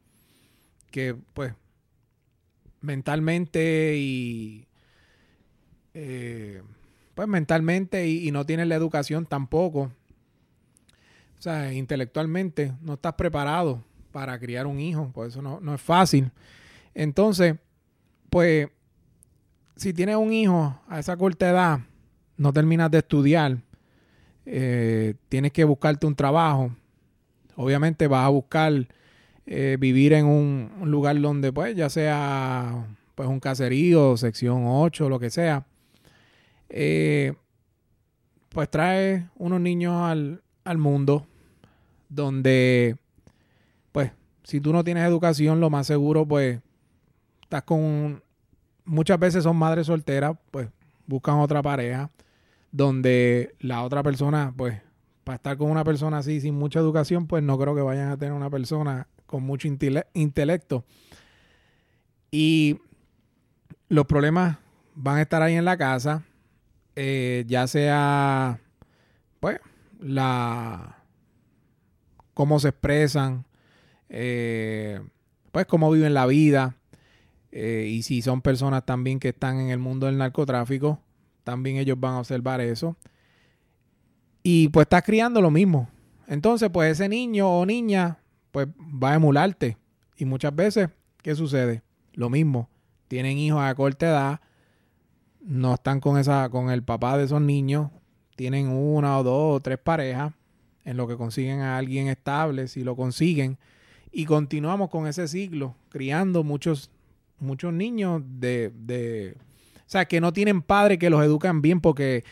[0.90, 1.54] que pues
[2.80, 4.66] mentalmente y
[5.94, 6.62] eh,
[7.14, 9.90] pues mentalmente y, no tienen la educación tampoco.
[11.38, 15.80] O sea, intelectualmente no estás preparado para criar un hijo, por eso no, no es
[15.80, 16.30] fácil.
[16.94, 17.56] Entonces,
[18.30, 18.68] pues,
[19.76, 21.80] si tienes un hijo a esa corta edad,
[22.36, 23.58] no terminas de estudiar,
[24.50, 26.70] eh, tienes que buscarte un trabajo.
[27.54, 28.72] Obviamente vas a buscar
[29.44, 35.18] eh, vivir en un, lugar donde, pues, ya sea pues un caserío, sección 8, lo
[35.18, 35.66] que sea.
[36.70, 37.34] Eh,
[38.48, 41.26] pues trae unos niños al, al mundo
[42.08, 42.96] donde,
[43.92, 44.12] pues,
[44.44, 46.60] si tú no tienes educación, lo más seguro, pues,
[47.42, 48.22] estás con...
[48.86, 50.68] muchas veces son madres solteras, pues,
[51.06, 52.10] buscan otra pareja
[52.72, 54.80] donde la otra persona, pues,
[55.24, 58.16] para estar con una persona así sin mucha educación, pues no creo que vayan a
[58.16, 60.84] tener una persona con mucho intele- intelecto.
[62.30, 62.78] Y
[63.88, 64.58] los problemas
[64.94, 66.24] van a estar ahí en la casa,
[66.96, 68.60] eh, ya sea,
[69.40, 69.60] pues,
[70.00, 70.96] la
[72.34, 73.44] cómo se expresan,
[74.08, 75.00] eh,
[75.52, 76.76] pues cómo viven la vida,
[77.50, 81.00] eh, y si son personas también que están en el mundo del narcotráfico,
[81.48, 82.94] también ellos van a observar eso.
[84.42, 85.88] Y pues estás criando lo mismo.
[86.26, 88.18] Entonces, pues ese niño o niña,
[88.50, 89.78] pues va a emularte.
[90.18, 90.90] Y muchas veces,
[91.22, 91.82] ¿qué sucede?
[92.12, 92.68] Lo mismo.
[93.08, 94.40] Tienen hijos a corta edad,
[95.40, 97.90] no están con esa, con el papá de esos niños,
[98.36, 100.34] tienen una o dos o tres parejas,
[100.84, 103.56] en lo que consiguen a alguien estable, si lo consiguen,
[104.12, 106.90] y continuamos con ese ciclo, criando muchos,
[107.38, 109.38] muchos niños de, de,
[109.90, 112.24] sea, que no tienen padres que los educan bien porque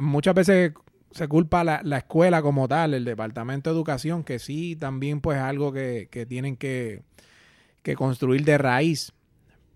[0.00, 0.72] muchas veces
[1.10, 5.38] se culpa la, la, escuela como tal, el departamento de educación, que sí, también pues
[5.38, 7.02] algo que, que tienen que,
[7.82, 9.12] que, construir de raíz.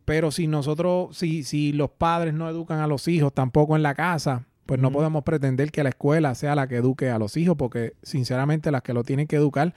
[0.05, 3.95] Pero si nosotros, si, si los padres no educan a los hijos tampoco en la
[3.95, 7.57] casa, pues no podemos pretender que la escuela sea la que eduque a los hijos,
[7.57, 9.75] porque sinceramente las que lo tienen que educar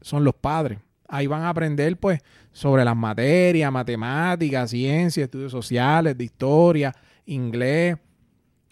[0.00, 0.78] son los padres.
[1.08, 2.20] Ahí van a aprender pues
[2.52, 6.94] sobre las materias, matemáticas, ciencias, estudios sociales, de historia,
[7.24, 7.96] inglés.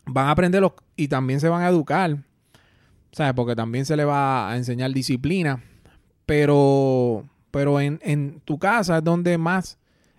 [0.05, 2.19] Van a aprender los, y también se van a educar,
[3.11, 3.33] ¿sabes?
[3.35, 5.63] Porque también se le va a enseñar disciplina.
[6.27, 9.79] Pero, pero en, en tu casa es donde más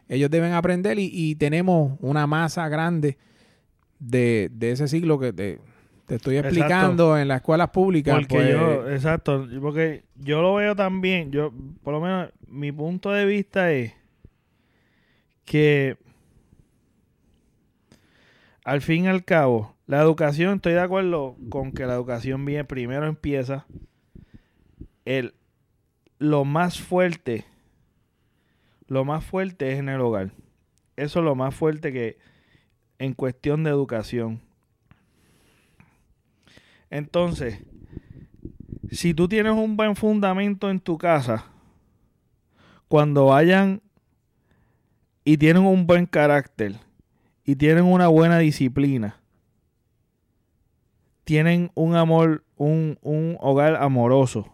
[0.09, 3.17] ellos deben aprender y, tenemos una masa grande
[3.99, 5.59] de, de ese siglo que te,
[6.07, 8.15] te estoy explicando en las escuelas públicas.
[8.15, 11.53] Porque pues, yo, exacto, porque yo lo veo también, yo,
[11.83, 13.93] por lo menos, mi punto de vista es
[15.45, 15.97] que
[18.63, 22.65] al fin y al cabo, la educación, estoy de acuerdo con que la educación viene
[22.65, 23.65] primero empieza
[25.05, 25.35] el
[26.19, 27.45] lo más fuerte
[28.87, 30.31] lo más fuerte es en el hogar.
[30.95, 32.17] Eso es lo más fuerte que
[32.99, 34.41] en cuestión de educación.
[36.89, 37.59] Entonces,
[38.91, 41.45] si tú tienes un buen fundamento en tu casa,
[42.87, 43.81] cuando vayan
[45.25, 46.75] y tienen un buen carácter
[47.43, 49.19] y tienen una buena disciplina,
[51.25, 54.49] tienen un amor, un, un hogar amoroso,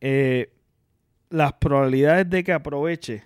[0.00, 0.52] eh,
[1.30, 3.24] las probabilidades de que aproveche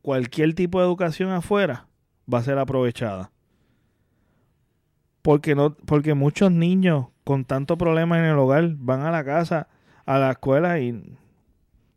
[0.00, 1.86] cualquier tipo de educación afuera
[2.32, 3.30] va a ser aprovechada.
[5.24, 9.68] Porque, no, porque muchos niños con tantos problemas en el hogar van a la casa,
[10.04, 11.16] a la escuela y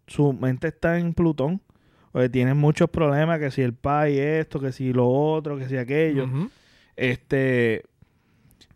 [0.07, 1.61] su mente está en Plutón.
[2.13, 5.75] O tienen muchos problemas, que si el pai esto, que si lo otro, que si
[5.75, 6.25] aquello.
[6.95, 7.83] Este.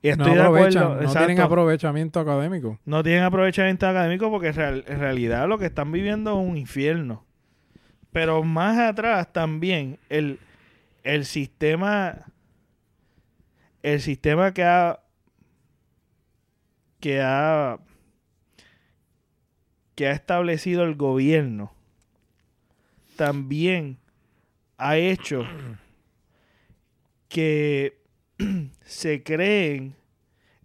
[0.01, 1.01] Y estoy no de acuerdo.
[1.01, 2.77] No tienen aprovechamiento académico.
[2.83, 7.23] No tienen aprovechamiento académico porque en realidad lo que están viviendo es un infierno.
[8.11, 10.39] Pero más atrás también, el,
[11.05, 12.25] el sistema
[13.83, 14.99] el sistema que ha
[16.99, 17.79] que ha
[19.95, 21.73] que ha establecido el gobierno
[23.15, 23.97] también
[24.77, 25.45] ha hecho
[27.27, 28.01] que
[28.81, 29.95] se creen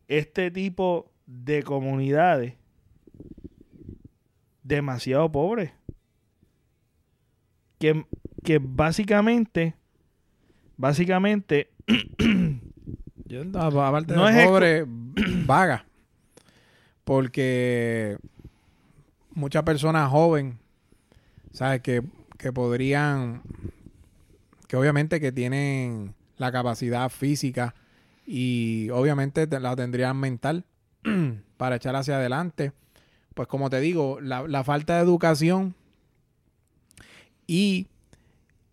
[0.09, 2.55] este tipo de comunidades
[4.63, 5.73] demasiado pobres.
[7.79, 8.07] Que,
[8.43, 9.75] que básicamente
[10.77, 11.71] básicamente
[13.29, 14.85] yo aparte no de pobre
[15.47, 15.85] vaga.
[17.05, 18.19] Porque
[19.33, 20.57] muchas personas jóvenes
[21.53, 22.03] sabes que,
[22.39, 23.43] que podrían
[24.69, 27.75] que obviamente que tienen la capacidad física
[28.27, 30.65] y obviamente la tendrían mental
[31.57, 32.73] para echar hacia adelante.
[33.35, 35.75] Pues como te digo la, la falta de educación
[37.47, 37.87] y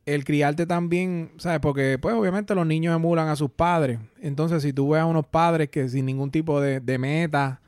[0.05, 1.59] el criarte también, ¿sabes?
[1.59, 3.99] Porque, pues, obviamente los niños emulan a sus padres.
[4.21, 7.61] Entonces, si tú ves a unos padres que sin ningún tipo de, de meta,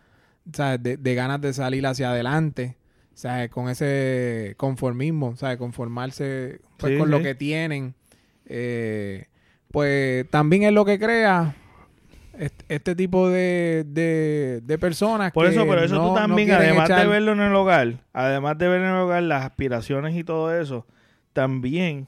[0.51, 0.81] ¿sabes?
[1.01, 2.75] De, ganas de salir hacia adelante,
[3.13, 3.49] ¿sabes?
[3.49, 5.57] Con ese conformismo, ¿sabes?
[5.57, 7.95] Conformarse pues, con lo que tienen,
[8.45, 9.27] eh,
[9.71, 11.55] pues también es lo que crea
[12.67, 15.31] este, tipo de, de, personas.
[15.31, 18.81] Por eso, pero eso tú también, además de verlo en el hogar, además de ver
[18.81, 20.86] en el hogar las aspiraciones y todo eso,
[21.33, 22.07] también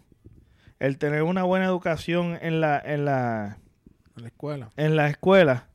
[0.80, 3.58] el tener una buena educación en la, en la,
[4.24, 4.70] escuela.
[4.78, 5.68] En la escuela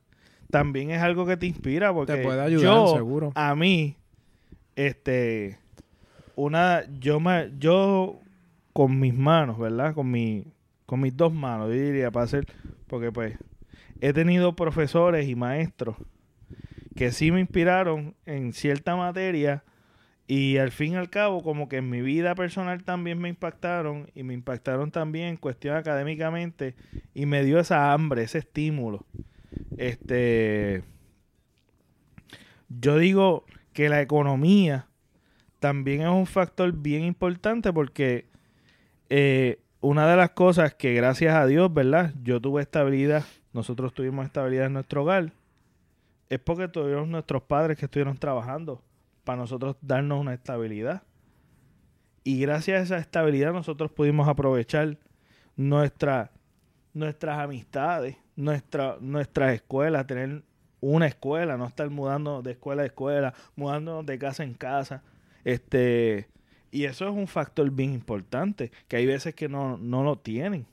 [0.49, 3.31] también es algo que te inspira porque te puede ayudar, seguro.
[3.35, 3.97] A mí,
[4.75, 5.57] este,
[6.35, 8.19] una, yo me, yo
[8.71, 9.93] con mis manos, ¿verdad?
[9.93, 10.45] Con mi,
[10.85, 12.47] con mis dos manos, yo diría para hacer,
[12.87, 13.37] porque pues
[14.01, 15.95] he tenido profesores y maestros
[16.95, 19.63] que sí me inspiraron en cierta materia
[20.35, 24.09] y al fin y al cabo, como que en mi vida personal también me impactaron
[24.15, 26.73] y me impactaron también en cuestión académicamente
[27.13, 29.05] y me dio esa hambre, ese estímulo.
[29.77, 30.83] Este,
[32.67, 34.87] yo digo que la economía
[35.59, 38.25] también es un factor bien importante porque
[39.11, 42.11] eh, una de las cosas que gracias a Dios, ¿verdad?
[42.23, 43.23] Yo tuve estabilidad,
[43.53, 45.31] nosotros tuvimos estabilidad en nuestro hogar,
[46.27, 48.81] es porque tuvimos nuestros padres que estuvieron trabajando
[49.23, 51.03] para nosotros darnos una estabilidad.
[52.23, 54.97] Y gracias a esa estabilidad nosotros pudimos aprovechar
[55.55, 56.31] nuestra,
[56.93, 60.43] nuestras amistades, nuestra, nuestras escuelas, tener
[60.79, 65.03] una escuela, no estar mudando de escuela a escuela, mudándonos de casa en casa.
[65.43, 66.27] Este,
[66.71, 70.65] Y eso es un factor bien importante, que hay veces que no, no lo tienen.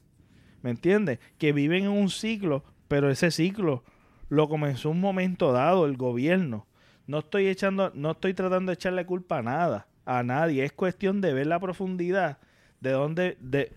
[0.62, 1.18] ¿Me entiendes?
[1.38, 3.84] Que viven en un ciclo, pero ese ciclo
[4.28, 6.66] lo comenzó un momento dado el gobierno.
[7.10, 10.64] No estoy echando, no estoy tratando de echarle culpa a nada, a nadie.
[10.64, 12.38] Es cuestión de ver la profundidad
[12.80, 13.72] de dónde, de,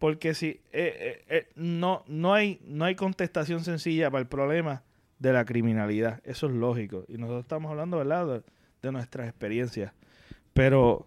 [0.00, 4.82] porque si eh, eh, eh, no, no hay, no hay contestación sencilla para el problema
[5.20, 6.20] de la criminalidad.
[6.24, 7.04] Eso es lógico.
[7.06, 8.26] Y nosotros estamos hablando, ¿verdad?
[8.26, 8.42] De,
[8.82, 9.92] de nuestras experiencias.
[10.52, 11.06] Pero,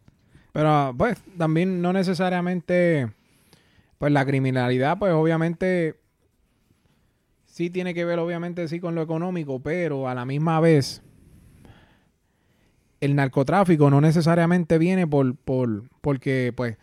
[0.53, 3.11] Pero pues también no necesariamente,
[3.97, 5.99] pues la criminalidad, pues obviamente
[7.45, 11.03] sí tiene que ver obviamente sí con lo económico, pero a la misma vez
[13.01, 16.77] el narcotráfico no necesariamente viene por, por porque pues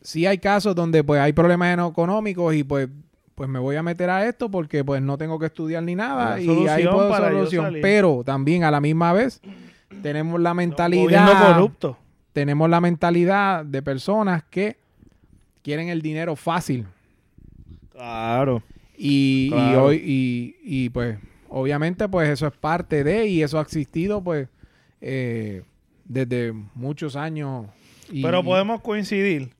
[0.00, 2.88] sí hay casos donde pues hay problemas económicos y pues
[3.34, 6.40] pues me voy a meter a esto porque pues no tengo que estudiar ni nada
[6.40, 7.76] y ahí puedo para solución.
[7.80, 9.40] Pero también a la misma vez
[10.02, 11.96] tenemos la mentalidad corrupto.
[12.32, 14.76] tenemos la mentalidad de personas que
[15.62, 16.86] quieren el dinero fácil.
[17.92, 18.62] Claro.
[18.96, 19.84] Y, y Claro.
[19.84, 24.48] hoy, y, y, pues, obviamente, pues eso es parte de, y eso ha existido, pues,
[25.00, 25.62] eh,
[26.04, 27.66] desde muchos años.
[28.10, 29.54] Y- Pero podemos coincidir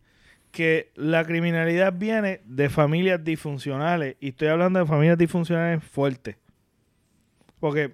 [0.50, 4.16] que la criminalidad viene de familias disfuncionales.
[4.20, 6.36] Y estoy hablando de familias disfuncionales fuertes.
[7.60, 7.92] Porque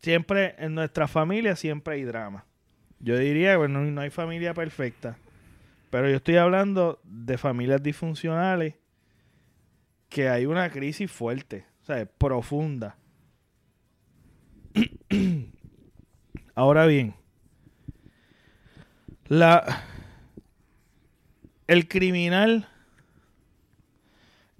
[0.00, 2.44] siempre en nuestra familia siempre hay drama.
[3.00, 5.16] Yo diría, bueno, no hay familia perfecta.
[5.90, 8.74] Pero yo estoy hablando de familias disfuncionales
[10.08, 12.96] que hay una crisis fuerte, o sea, profunda.
[16.54, 17.14] Ahora bien,
[19.26, 19.84] la
[21.66, 22.68] el criminal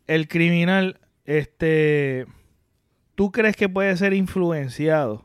[0.06, 2.26] el criminal este
[3.14, 5.24] ¿tú crees que puede ser influenciado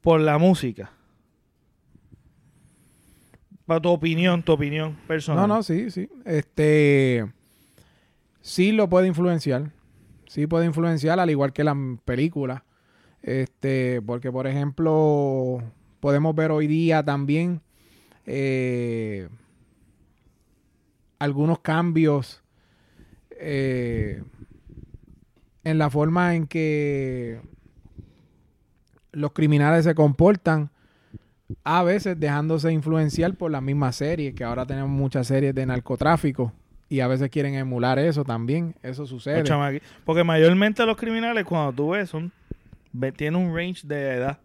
[0.00, 0.92] por la música?
[3.66, 5.48] Para tu opinión, tu opinión personal.
[5.48, 6.10] No, no, sí, sí.
[6.26, 7.24] Este,
[8.42, 9.72] sí lo puede influenciar.
[10.34, 12.62] Sí puede influenciar, al igual que las películas.
[13.22, 15.62] Este, porque, por ejemplo,
[16.00, 17.60] podemos ver hoy día también
[18.26, 19.28] eh,
[21.20, 22.42] algunos cambios
[23.30, 24.24] eh,
[25.62, 27.40] en la forma en que
[29.12, 30.72] los criminales se comportan
[31.62, 36.52] a veces dejándose influenciar por la misma serie, que ahora tenemos muchas series de narcotráfico
[36.94, 39.42] y a veces quieren emular eso también, eso sucede.
[40.04, 42.30] Porque mayormente los criminales, cuando tú ves, son,
[43.16, 44.38] tienen un range de edad.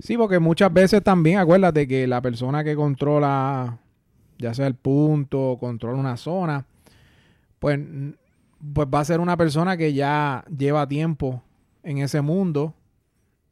[0.00, 3.78] Sí, porque muchas veces también acuérdate que la persona que controla,
[4.38, 6.66] ya sea el punto, controla una zona,
[7.60, 7.78] pues,
[8.74, 11.44] pues va a ser una persona que ya lleva tiempo
[11.84, 12.74] en ese mundo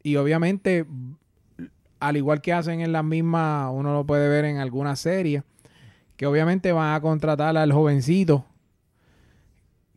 [0.03, 0.85] y obviamente,
[2.01, 5.43] al igual que hacen en las mismas, uno lo puede ver en algunas series,
[6.17, 8.45] que obviamente van a contratar al jovencito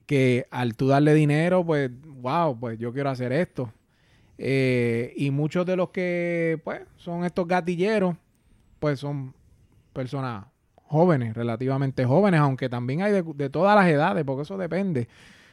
[0.07, 1.91] que al tú darle dinero, pues,
[2.21, 3.73] wow, pues yo quiero hacer esto.
[4.39, 8.17] Eh, y muchos de los que pues son estos gatilleros,
[8.79, 9.35] pues son
[9.93, 10.45] personas
[10.87, 15.09] jóvenes, relativamente jóvenes, aunque también hay de, de todas las edades, porque eso depende.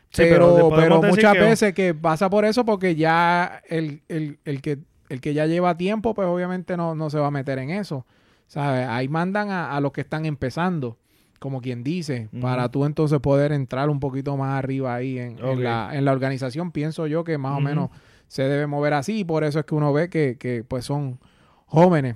[0.09, 4.61] Sí, pero pero muchas que- veces que pasa por eso porque ya el, el- el
[4.61, 7.72] que, el que ya lleva tiempo, pues obviamente no, no se va a meter en
[7.72, 8.05] eso.
[8.47, 8.87] ¿Sabes?
[8.87, 10.97] Ahí mandan a, a los que están empezando,
[11.39, 15.91] como quien dice, para tú entonces poder entrar un poquito más arriba ahí en, la,
[15.93, 16.71] en la organización.
[16.71, 17.89] Pienso yo que más o menos
[18.27, 21.19] se debe mover así y por eso es que uno ve que, que, pues son
[21.67, 22.15] jóvenes.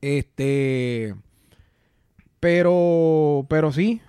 [0.00, 1.14] Este,
[2.40, 4.00] pero, pero sí,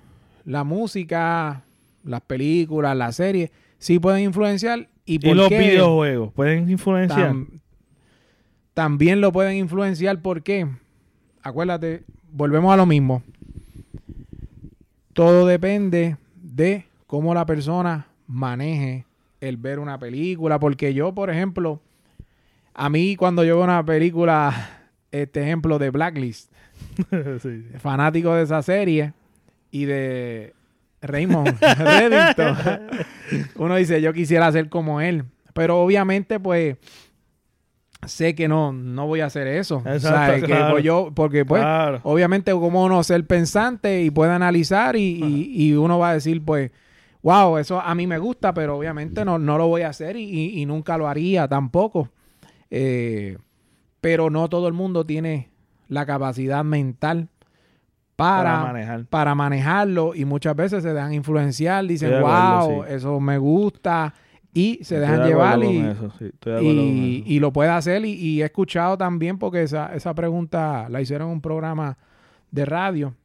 [0.45, 1.64] la música,
[2.03, 4.88] las películas, las series, sí pueden influenciar.
[5.05, 5.60] ¿Y, Y por los qué?
[5.60, 7.34] videojuegos pueden influenciar.
[7.34, 7.60] Tam-
[8.74, 10.68] también lo pueden influenciar porque,
[11.44, 13.24] acuérdate, volvemos a lo mismo.
[15.14, 19.06] Todo depende de cómo la persona maneje
[19.42, 20.60] el ver una película.
[20.60, 21.82] Porque yo, por ejemplo,
[22.74, 26.52] a mí cuando yo veo una película, este ejemplo de Blacklist,
[27.42, 29.14] Sí, fanático de esa serie
[29.72, 30.54] y de
[31.02, 32.58] Raymond Reddington,
[33.56, 35.26] uno dice, yo quisiera ser como él.
[35.54, 36.78] Pero obviamente, pues,
[38.06, 39.84] sé que no, no voy a hacer eso.
[39.86, 40.41] Exacto.
[40.41, 40.72] Que, claro.
[40.74, 42.00] pues, yo, porque, pues, Claro.
[42.04, 46.43] obviamente, como uno ser pensante y puede analizar y, y- y uno va a decir,
[46.43, 46.72] pues,
[47.22, 50.60] wow, eso a mí me gusta, pero obviamente no, no lo voy a hacer y,
[50.62, 52.10] y- nunca lo haría tampoco.
[52.72, 53.38] Eh,
[54.02, 55.50] pero no todo el mundo tiene
[55.89, 57.28] la capacidad mental
[58.16, 59.06] Para, para, manejar.
[59.06, 62.93] para manejarlo y muchas veces se dejan influenciar, dicen, wow, sí.
[62.93, 64.14] eso me gusta
[64.60, 66.32] y se dejan llevar y, eso, sí,
[67.26, 68.03] y, lo puede hacer.
[68.05, 71.97] Y, y he escuchado también, porque esa, esa pregunta la hicieron en un programa
[72.51, 73.16] de radio.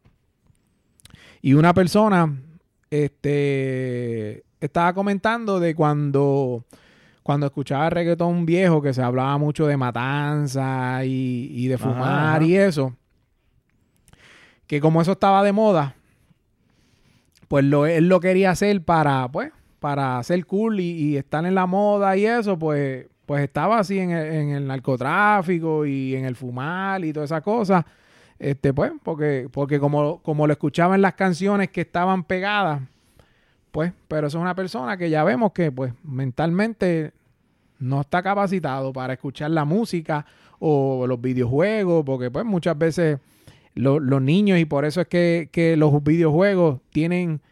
[1.42, 2.32] Y una persona
[2.88, 6.64] este, estaba comentando de cuando,
[7.24, 12.44] cuando escuchaba reggaetón viejo, que se hablaba mucho de matanza y, y de fumar ajá.
[12.44, 12.94] y eso.
[14.68, 15.96] Que como eso estaba de moda,
[17.48, 19.50] pues lo, él lo quería hacer para, pues,
[19.84, 24.12] para ser cool y, estar en la moda y eso, pues, pues estaba así en
[24.12, 27.84] el, narcotráfico y en el fumar y todas esas cosas.
[28.38, 32.80] Este, pues, porque, porque como, como lo escuchaba en las canciones que estaban pegadas,
[33.72, 37.12] pues, pero es una persona que ya vemos que, pues, mentalmente
[37.78, 40.24] no está capacitado para escuchar la música
[40.60, 43.18] o los videojuegos, porque, pues, muchas veces
[43.74, 47.42] lo- los niños, y por eso es que, que los videojuegos tienen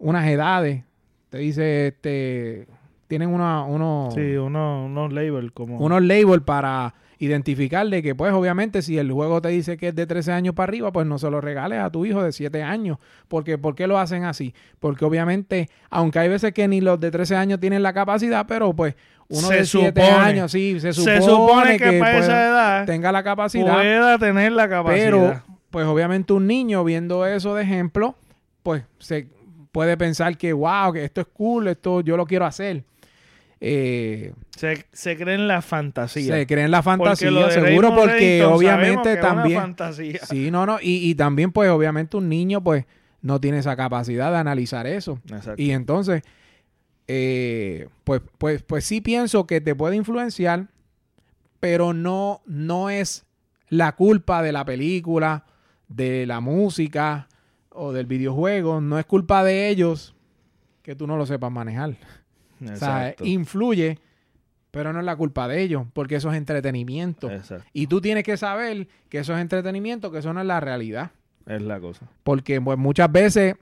[0.00, 0.82] unas edades,
[1.30, 2.66] te dice, este,
[3.08, 5.78] tienen una, unos, Sí, unos unos labels como...
[5.78, 9.94] unos labels para identificar de que, pues, obviamente, si el juego te dice que es
[9.94, 12.62] de 13 años para arriba, pues no se lo regales a tu hijo de 7
[12.62, 12.98] años.
[13.28, 14.54] Porque, ¿Por qué lo hacen así?
[14.80, 18.74] Porque, obviamente, aunque hay veces que ni los de 13 años tienen la capacidad, pero,
[18.74, 18.96] pues,
[19.28, 20.10] uno Se de 7 supone.
[20.24, 23.74] años, sí, se supone, se supone que, que, para pues, esa edad tenga la capacidad.
[23.74, 25.04] pueda tener la capacidad.
[25.04, 28.14] Pero, pues obviamente un niño viendo eso de ejemplo,
[28.62, 29.28] pues se
[29.76, 32.82] puede pensar que, wow, que esto es cool, esto yo lo quiero hacer.
[33.60, 36.34] Eh, se, se cree en la fantasía.
[36.34, 39.60] se creen la fantasía, Porque seguro, Raymond porque Reddington obviamente que es una también...
[39.60, 40.20] fantasía.
[40.24, 42.86] Sí, no, no, y, y también pues obviamente un niño pues
[43.20, 45.20] no tiene esa capacidad de analizar eso.
[45.26, 45.60] Exacto.
[45.60, 46.22] Y entonces,
[47.06, 50.68] eh, pues, pues, pues sí pienso que te puede influenciar,
[51.60, 53.26] pero no, no es
[53.68, 55.44] la culpa de la película,
[55.88, 57.28] de la música
[57.76, 58.80] o del videojuego.
[58.80, 60.14] No es culpa de ellos
[60.82, 61.96] que tú no lo sepas manejar.
[62.64, 63.98] O sea, influye,
[64.70, 67.30] pero no es la culpa de ellos, porque eso es entretenimiento.
[67.30, 67.66] Exacto.
[67.72, 71.10] Y tú tienes que saber que eso es entretenimiento, que eso no es la realidad.
[71.46, 72.08] Es la cosa.
[72.22, 73.54] Porque pues, muchas veces,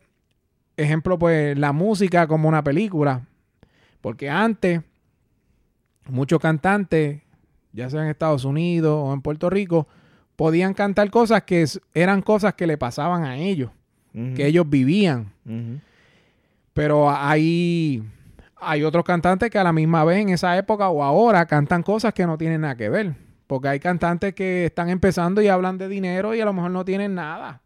[0.77, 3.27] ejemplo, pues la música como una película.
[4.01, 4.81] Porque antes,
[6.09, 7.23] muchos cantantes,
[7.73, 9.89] ya sea en Estados Unidos o en Puerto Rico,
[10.37, 13.71] podían cantar cosas que eran cosas que le pasaban a ellos,
[14.15, 15.33] Que ellos vivían.
[16.73, 18.03] Pero hay,
[18.57, 22.15] hay otros cantantes que a la misma vez en esa época o ahora cantan cosas
[22.15, 23.15] que no tienen nada que ver.
[23.47, 26.85] Porque hay cantantes que están empezando y hablan de dinero y a lo mejor no
[26.85, 27.61] tienen nada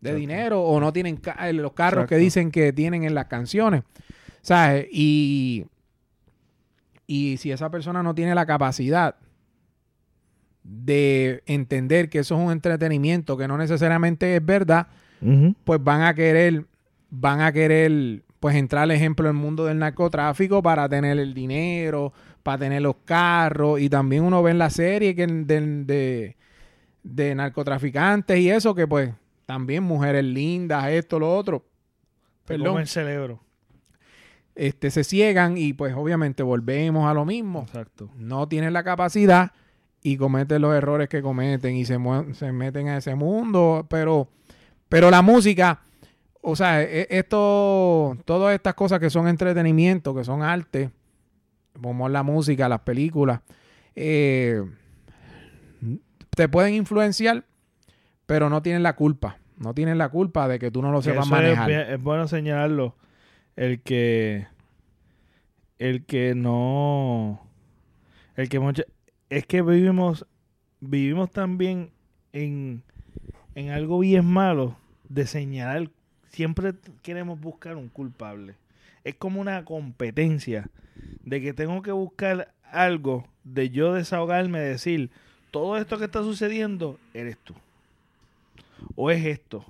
[0.00, 0.20] de Exacto.
[0.20, 3.82] dinero o no tienen ca- eh, los carros que dicen que tienen en las canciones.
[4.42, 4.86] ¿Sabes?
[4.92, 5.66] Y,
[7.06, 9.16] y si esa persona no tiene la capacidad
[10.62, 14.88] de entender que eso es un entretenimiento que no necesariamente es verdad,
[15.64, 16.64] Pues van a querer,
[17.10, 22.12] van a querer, pues entrar, ejemplo, en el mundo del narcotráfico para tener el dinero,
[22.42, 26.36] para tener los carros, y también uno ve en la serie que de, de,
[27.02, 29.10] de narcotraficantes y eso, que pues
[29.44, 31.64] también mujeres lindas, esto, lo otro,
[32.44, 33.40] perdón, el cerebro.
[34.54, 37.62] este, se ciegan y pues obviamente volvemos a lo mismo.
[37.62, 38.10] Exacto.
[38.16, 39.52] No tienen la capacidad
[40.02, 41.98] y cometen los errores que cometen y se,
[42.32, 44.28] se meten a ese mundo, pero,
[44.88, 45.80] pero la música,
[46.40, 50.90] o sea, e- esto, todas estas cosas que son entretenimiento, que son arte,
[51.80, 53.40] como la música, las películas,
[53.94, 54.62] eh,
[56.30, 57.44] te pueden influenciar,
[58.26, 59.38] pero no tienen la culpa.
[59.58, 61.70] No tienen la culpa de que tú no lo sepas eso manejar.
[61.70, 62.94] Es, bueno señalarlo.
[63.56, 64.46] El que.
[65.80, 67.40] El que no.
[68.36, 68.84] El que mucha-
[69.30, 70.26] Es que vivimos.
[70.80, 71.90] Vivimos también
[72.32, 72.84] en.
[73.58, 74.76] En algo bien malo.
[75.08, 75.90] De señalar.
[76.28, 78.54] Siempre queremos buscar un culpable.
[79.02, 80.70] Es como una competencia.
[81.24, 83.26] De que tengo que buscar algo.
[83.42, 84.60] De yo desahogarme.
[84.60, 85.10] Decir.
[85.50, 87.00] Todo esto que está sucediendo.
[87.12, 87.52] Eres tú.
[88.94, 89.64] O es esto.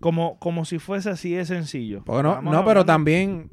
[0.00, 2.02] Como, como si fuese así de sencillo.
[2.06, 3.50] Porque no, no, pero también,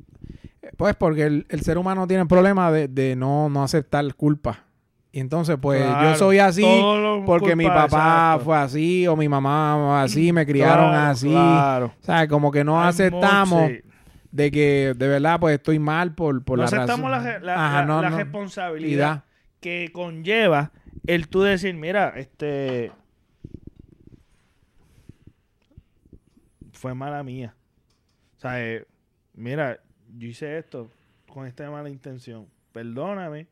[0.77, 4.63] pues porque el, el ser humano tiene el problema de, de no, no aceptar culpa.
[5.11, 6.63] Y entonces, pues Claro, yo soy así
[7.25, 11.29] porque mi papá fue así o mi mamá así, me criaron Claro, así.
[11.29, 11.85] Claro.
[11.99, 13.79] O sea, como que no aceptamos sí.
[14.31, 17.25] de que de verdad pues estoy mal por, por No la aceptamos razón.
[17.25, 18.17] la, la- Ajá, la- no, la no.
[18.17, 19.23] responsabilidad
[19.59, 20.71] que conlleva
[21.07, 22.91] el tú decir, mira, este
[26.73, 27.55] fue mala mía.
[28.37, 28.85] O sea, eh,
[29.33, 29.79] mira,
[30.17, 30.89] yo hice esto
[31.27, 32.47] con esta mala intención.
[32.71, 33.47] Perdóname.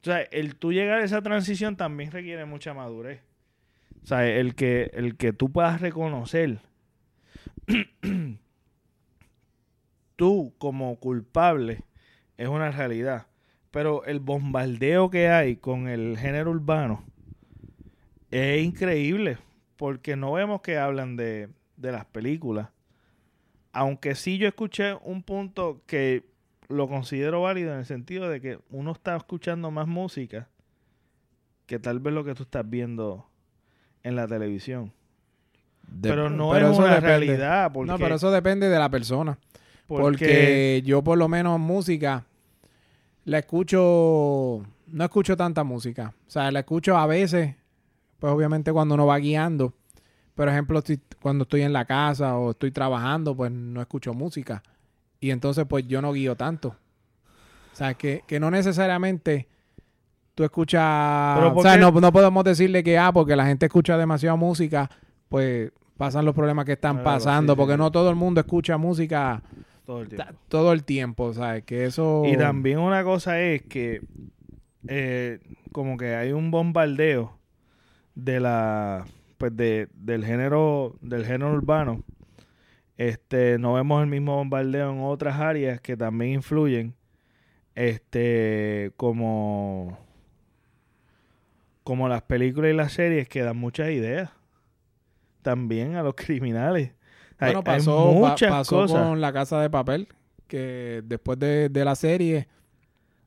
[0.00, 3.20] O sea, el tú llegar a esa transición también requiere mucha madurez.
[4.02, 6.60] O sea, el que, el que tú puedas reconocer
[10.16, 11.84] tú como culpable
[12.38, 13.26] es una realidad.
[13.70, 17.04] Pero el bombardeo que hay con el género urbano
[18.30, 19.36] es increíble.
[19.76, 22.70] Porque no vemos que hablan de, de las películas.
[23.72, 26.29] Aunque sí yo escuché un punto que
[26.70, 30.48] lo considero válido en el sentido de que uno está escuchando más música
[31.66, 33.26] que tal vez lo que tú estás viendo
[34.02, 34.92] en la televisión.
[36.00, 37.70] pero no es una realidad.
[37.72, 39.38] no, pero eso depende de la persona.
[39.86, 42.24] Porque, yo por lo menos música
[43.24, 46.14] la escucho, no escucho tanta música.
[46.26, 47.56] O sea, la escucho a veces,
[48.18, 49.74] pues obviamente cuando uno va guiando.
[50.34, 50.82] Por ejemplo,
[51.20, 54.62] cuando estoy en la casa o estoy trabajando, pues no escucho música.
[55.20, 56.76] Y entonces pues yo no guío tanto.
[57.72, 59.48] O sea, que, que no necesariamente
[60.34, 61.38] tú escuchas...
[61.54, 64.90] O sea, no, no, podemos decirle que, ah, porque la gente escucha demasiada música,
[65.28, 69.42] pues pasan los problemas que están pasando, porque no todo el mundo escucha música
[69.84, 70.34] todo el tiempo.
[70.48, 71.64] Todo el tiempo, ¿sabes?
[71.64, 72.22] Que eso...
[72.26, 74.00] Y también una cosa es que
[74.88, 75.40] eh,
[75.72, 77.36] como que hay un bombardeo
[78.14, 79.04] de la
[79.38, 82.02] pues de, del género del género urbano
[83.00, 86.94] este no vemos el mismo bombardeo en otras áreas que también influyen
[87.74, 89.98] este como
[91.82, 94.30] como las películas y las series que dan muchas ideas
[95.40, 96.92] también a los criminales
[97.40, 100.08] bueno, pasó, pasó con La Casa de Papel,
[100.46, 102.48] que después de, la serie...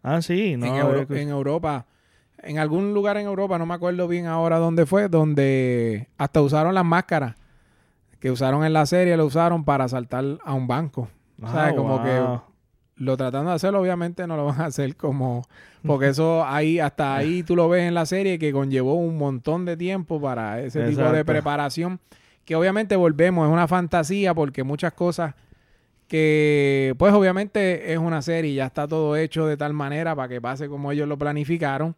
[0.03, 0.67] Ah, sí, no.
[0.67, 1.87] En, Europa,
[2.37, 6.75] en algún lugar en Europa, no me acuerdo bien ahora dónde fue, donde hasta usaron
[6.75, 7.37] las máscaras
[8.23, 11.09] que usaron en la serie, lo usaron para saltar a un banco.
[11.41, 12.21] o sea, ah, como que
[12.95, 15.45] lo tratando de hacerlo, obviamente no lo van a hacer como...
[15.85, 19.65] Porque eso ahí, hasta ahí tú lo ves en la serie que conllevó un montón
[19.65, 21.99] de tiempo para ese tipo de preparación
[22.45, 25.35] que obviamente volvemos, es una fantasía porque muchas cosas
[26.07, 30.39] que pues obviamente es una serie, ya está todo hecho de tal manera para que
[30.39, 31.93] pase como ellos lo planificaron,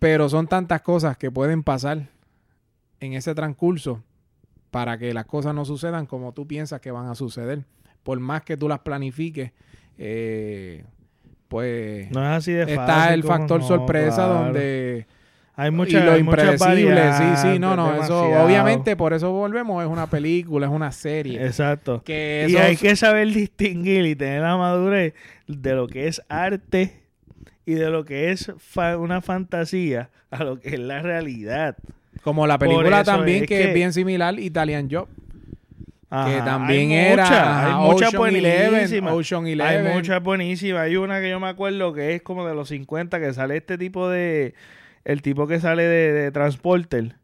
[0.00, 2.08] pero son tantas cosas que pueden pasar
[2.98, 4.02] en ese transcurso
[4.74, 7.60] para que las cosas no sucedan como tú piensas que van a suceder.
[8.02, 9.52] Por más que tú las planifiques,
[9.98, 10.84] eh,
[11.46, 15.06] pues no es así de está el factor sorpresa donde
[15.54, 19.88] hay mucha, y lo impredecible, sí, sí, no, no, eso obviamente por eso volvemos, es
[19.88, 21.46] una película, es una serie.
[21.46, 22.02] Exacto.
[22.08, 25.14] y hay que saber distinguir y tener la madurez
[25.46, 27.00] de lo que es arte
[27.64, 28.52] y de lo que es
[28.98, 31.76] una fantasía a lo que es la realidad.
[32.24, 35.08] Como la película también que, es bien similar, Italian Job.
[36.26, 39.12] que también era hay muchas buenísimas.
[39.60, 40.80] Hay muchas buenísimas.
[40.80, 43.76] Hay una que yo me acuerdo que es como de los 50 que sale este
[43.76, 44.54] tipo de
[45.04, 47.16] el tipo que sale de, Transporter,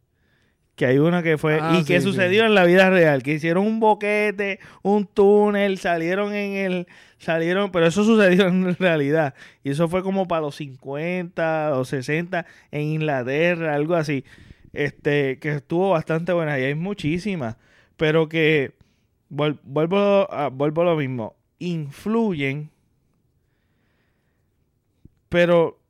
[0.76, 3.66] que hay una que fue ah, y que sucedió en la vida real, que hicieron
[3.66, 6.86] un boquete, un túnel, salieron en el
[7.16, 9.32] salieron, pero eso sucedió en realidad
[9.64, 14.24] y eso fue como para los 50 o 60 en Inglaterra, algo así.
[14.72, 17.56] Este, que estuvo bastante buena y hay muchísimas,
[17.96, 18.76] pero que
[19.28, 22.70] vuelvo a, vuelvo a lo mismo, influyen
[25.30, 25.80] pero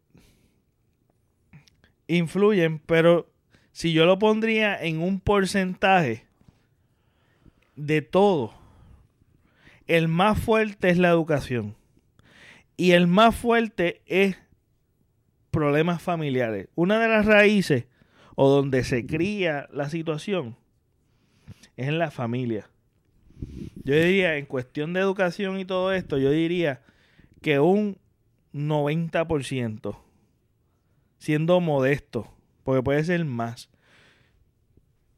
[2.06, 3.32] influyen, pero
[3.72, 6.26] si yo lo pondría en un porcentaje
[7.74, 8.54] de todo,
[9.86, 11.74] el más fuerte es la educación.
[12.76, 14.36] Y el más fuerte es
[15.50, 16.68] problemas familiares.
[16.74, 17.86] Una de las raíces
[18.42, 20.56] o donde se cría la situación
[21.76, 22.70] es en la familia.
[23.84, 26.80] Yo diría, en cuestión de educación y todo esto, yo diría
[27.42, 27.98] que un
[28.54, 29.98] 90%
[31.18, 32.32] siendo modesto,
[32.64, 33.68] porque puede ser más.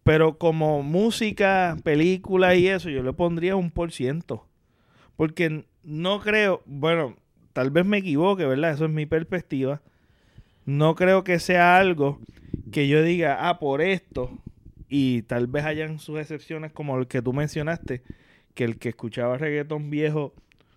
[0.03, 4.49] Pero como música, película y eso, yo le pondría un por ciento.
[5.15, 7.15] Porque no creo, bueno,
[7.53, 8.73] tal vez me equivoque, ¿verdad?
[8.73, 9.81] Eso es mi perspectiva.
[10.65, 12.19] No creo que sea algo
[12.71, 14.31] que yo diga, ah, por esto,
[14.89, 18.03] y tal vez hayan sus excepciones como el que tú mencionaste,
[18.55, 20.35] que el que escuchaba reggaetón viejo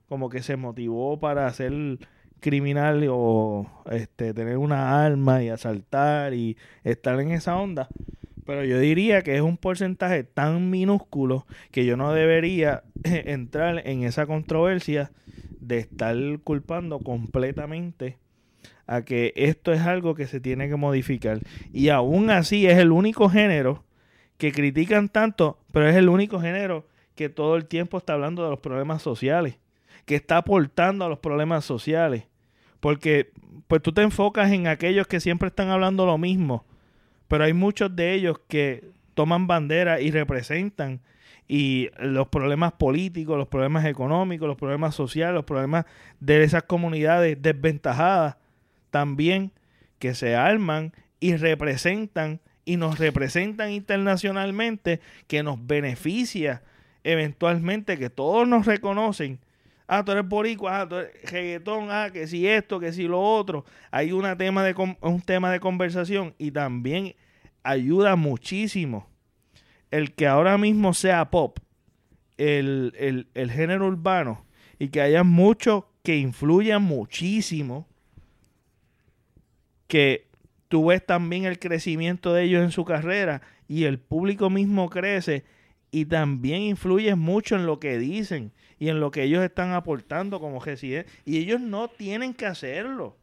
[0.08, 1.74] como que se motivó para hacer
[2.40, 7.88] criminal o este, tener una arma y asaltar y estar en esa onda.
[8.46, 14.04] Pero yo diría que es un porcentaje tan minúsculo que yo no debería entrar en
[14.04, 15.12] esa controversia
[15.60, 18.18] de estar culpando completamente
[18.88, 21.40] a que esto es algo que se tiene que modificar.
[21.74, 23.84] Y aún así es el único género
[24.38, 26.86] que critican tanto, pero es el único género
[27.16, 29.58] que todo el tiempo está hablando de los problemas sociales,
[30.06, 32.26] que está aportando a los problemas sociales.
[32.80, 33.32] Porque
[33.68, 36.66] pues tú te enfocas en aquellos que siempre están hablando lo mismo,
[37.28, 41.02] pero hay muchos de ellos que toman bandera y representan
[41.48, 45.86] y los problemas políticos, los problemas económicos, los problemas sociales, los problemas
[46.20, 48.36] de esas comunidades desventajadas
[48.96, 49.52] también
[50.00, 56.64] que se arman y representan y nos representan internacionalmente, que nos beneficia
[57.04, 59.42] eventualmente, que todos nos reconocen.
[59.86, 63.20] Ah, tú eres boricua, ah, tú eres reggaetón, ah, que si esto, que si lo
[63.22, 63.66] otro.
[63.92, 67.16] Hay una tema de, un tema de conversación y también
[67.64, 69.10] ayuda muchísimo
[69.92, 71.60] el que ahora mismo sea pop,
[72.38, 74.46] el, el género urbano,
[74.80, 77.90] y que haya muchos que influyan muchísimo,
[79.88, 80.28] que
[80.68, 85.46] tú ves también el crecimiento de ellos en su carrera y el público mismo crece
[85.92, 90.40] y también influye mucho en lo que dicen y en lo que ellos están aportando
[90.40, 91.12] como residentes.
[91.24, 93.16] Y ellos no tienen que hacerlo.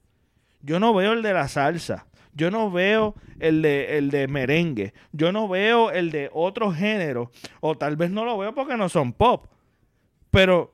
[0.62, 2.06] Yo no veo el de la salsa.
[2.34, 4.94] Yo no veo el de, el de merengue.
[5.12, 7.30] Yo no veo el de otro género.
[7.60, 9.46] O tal vez no lo veo porque no son pop.
[10.30, 10.72] Pero,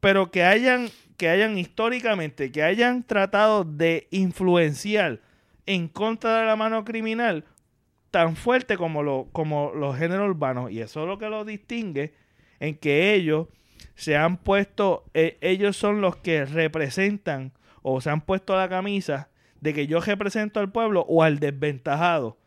[0.00, 5.20] pero que hayan, que hayan históricamente, que hayan tratado de influenciar
[5.66, 7.44] en contra de la mano criminal
[8.10, 10.70] tan fuerte como, lo, como los géneros urbanos.
[10.70, 12.14] Y eso es lo que los distingue
[12.60, 13.48] en que ellos
[13.94, 17.52] se han puesto, eh, ellos son los que representan
[17.82, 19.28] o se han puesto la camisa
[19.60, 22.38] de que yo represento al pueblo o al desventajado.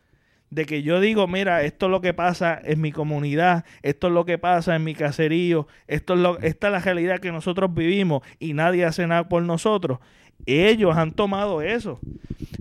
[0.50, 4.12] De que yo digo, mira, esto es lo que pasa en mi comunidad, esto es
[4.12, 7.72] lo que pasa en mi caserío, esto es lo, esta es la realidad que nosotros
[7.72, 10.00] vivimos y nadie hace nada por nosotros.
[10.46, 12.00] Ellos han tomado eso.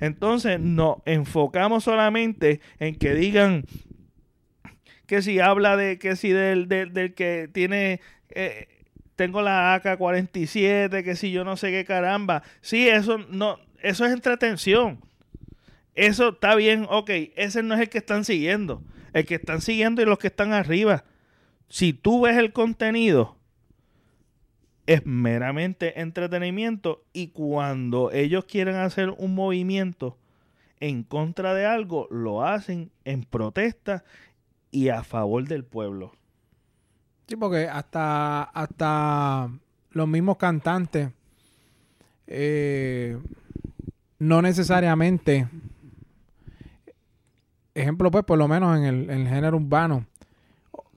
[0.02, 3.66] Entonces nos enfocamos solamente en que digan
[5.08, 8.00] que si habla de que si del, del, que tiene
[8.30, 8.68] eh,
[9.16, 12.44] tengo la AK-47, que si yo no sé qué caramba.
[12.62, 15.00] Sí, eso no eso es entretención.
[16.00, 18.82] Eso está bien, ok, ese no es el que están siguiendo.
[19.12, 21.04] El que están siguiendo y los que están arriba.
[21.68, 23.36] Si tú ves el contenido,
[24.88, 30.18] es meramente entretenimiento y cuando ellos quieren hacer un movimiento
[30.80, 34.06] en contra de algo, lo hacen en protesta
[34.72, 36.14] y a favor del pueblo.
[37.28, 39.52] Sí, porque hasta, hasta
[39.92, 41.10] los mismos cantantes
[42.26, 43.18] eh,
[44.18, 45.50] no necesariamente,
[47.80, 50.06] ejemplo pues por lo menos en el, en el género urbano,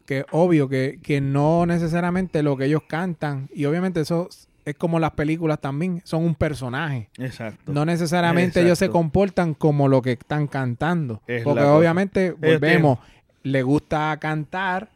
[0.06, 4.28] que obvio que, no necesariamente lo que ellos cantan, y obviamente eso
[4.64, 7.08] es como las películas también, son un personaje.
[7.18, 7.72] Exacto.
[7.72, 11.22] No necesariamente ellos se comportan como lo que están cantando.
[11.44, 12.98] porque obviamente, volvemos,
[13.42, 14.90] le gusta cantar.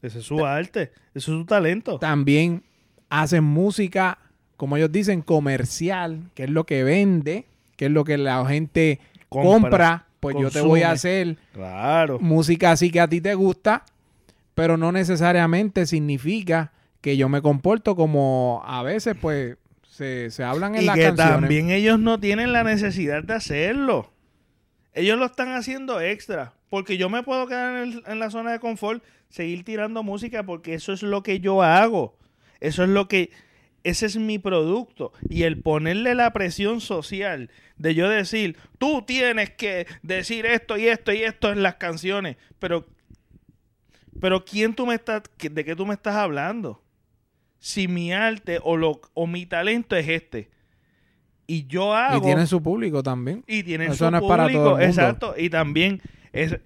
[0.00, 1.98] Ese es su arte, eso es su talento.
[1.98, 2.64] También
[3.08, 4.18] hacen música,
[4.56, 7.46] como ellos dicen, comercial, que es lo que vende,
[7.76, 8.98] que es lo que la gente
[9.28, 10.06] compra.
[10.22, 12.20] Pues yo te voy a hacer claro.
[12.20, 13.84] música así que a ti te gusta
[14.54, 19.56] pero no necesariamente significa que yo me comporto como a veces pues
[19.90, 24.12] se, hablan en y que también ellos no tienen la necesidad de hacerlo.
[24.94, 26.54] Ellos lo están haciendo extra.
[26.70, 30.72] Porque yo me puedo quedar en, en, la zona de confort, seguir tirando música, porque
[30.72, 32.16] eso es lo que yo hago.
[32.60, 33.30] Eso es lo que.
[33.84, 35.12] Ese es mi producto.
[35.28, 40.86] Y el ponerle la presión social de yo decir, tú tienes que decir esto y
[40.86, 42.36] esto y esto en las canciones.
[42.58, 42.86] Pero
[44.20, 46.80] pero ¿quién tú me estás, de qué tú me estás hablando?
[47.58, 50.50] Si mi arte o, lo, o mi talento es este.
[51.48, 52.18] Y yo hago...
[52.18, 53.42] Y tienen su público también.
[53.48, 55.34] Y tienen su público, exacto.
[55.36, 56.00] Y también
[56.32, 56.56] es...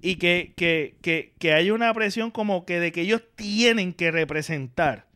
[0.00, 4.10] Y que, que, que, que hay una presión como que de que ellos tienen que
[4.12, 5.06] representar.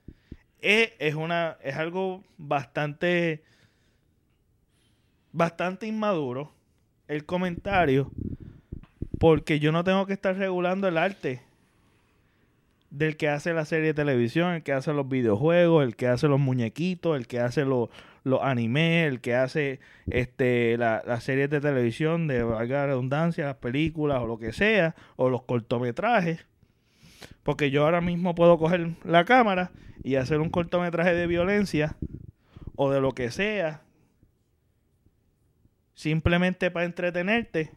[0.61, 3.43] Es, es, una, es algo bastante...
[5.31, 6.53] Bastante inmaduro
[7.09, 8.11] el comentario.
[9.19, 11.43] Porque yo no tengo que estar regulando el arte
[12.91, 16.29] del que hace la serie de televisión, el que hace los videojuegos, el que hace
[16.29, 17.89] los muñequitos, el que hace los,
[18.25, 23.57] los animes, el que hace este las la series de televisión, de valga redundancia, las
[23.57, 26.47] películas o lo que sea, o los cortometrajes.
[27.43, 29.70] Porque yo ahora mismo puedo coger la cámara
[30.03, 31.97] y hacer un cortometraje de violencia
[32.77, 33.82] o de lo que sea,
[35.95, 37.73] simplemente para entretenerte.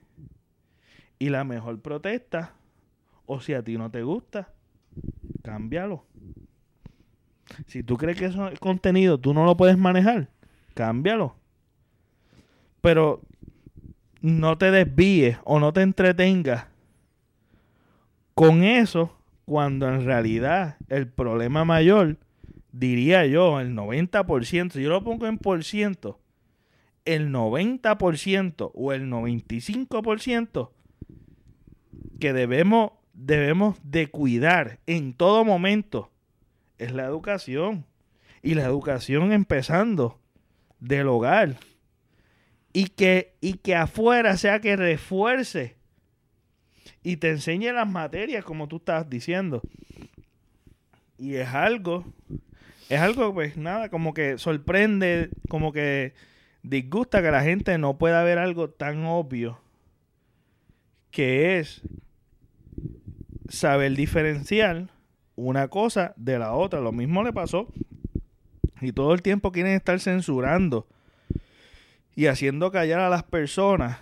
[1.17, 2.53] Y la mejor protesta,
[3.25, 4.49] o si a ti no te gusta,
[5.43, 6.05] cámbialo.
[7.67, 10.29] Si tú crees que eso contenido tú no lo puedes manejar,
[10.73, 11.35] cámbialo.
[12.81, 13.21] Pero
[14.21, 16.67] no te desvíes o no te entretengas
[18.35, 19.15] con eso
[19.45, 22.17] cuando en realidad el problema mayor,
[22.71, 26.19] diría yo, el 90%, si yo lo pongo en por ciento,
[27.05, 30.71] el 90% o el 95%
[32.19, 36.11] que debemos debemos de cuidar en todo momento
[36.77, 37.85] es la educación.
[38.41, 40.19] Y la educación empezando
[40.79, 41.57] del hogar.
[42.73, 45.77] Y que, y que afuera sea que refuerce
[47.03, 49.61] y te enseñe las materias como tú estás diciendo.
[51.17, 52.05] Y es algo,
[52.89, 56.13] es algo pues nada, como que sorprende, como que
[56.63, 59.59] disgusta que la gente no pueda ver algo tan obvio
[61.11, 61.81] que es
[63.49, 64.89] saber diferenciar
[65.35, 66.79] una cosa de la otra.
[66.79, 67.67] Lo mismo le pasó.
[68.79, 70.87] Y todo el tiempo quieren estar censurando
[72.15, 73.99] y haciendo callar a las personas.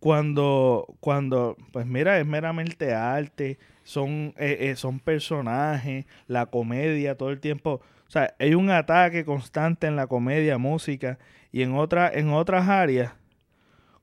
[0.00, 7.30] Cuando, cuando, pues mira, es meramente arte, son, eh, eh, son personajes, la comedia, todo
[7.30, 7.80] el tiempo.
[8.06, 11.18] O sea, hay un ataque constante en la comedia, música
[11.52, 13.12] y en, otra, en otras áreas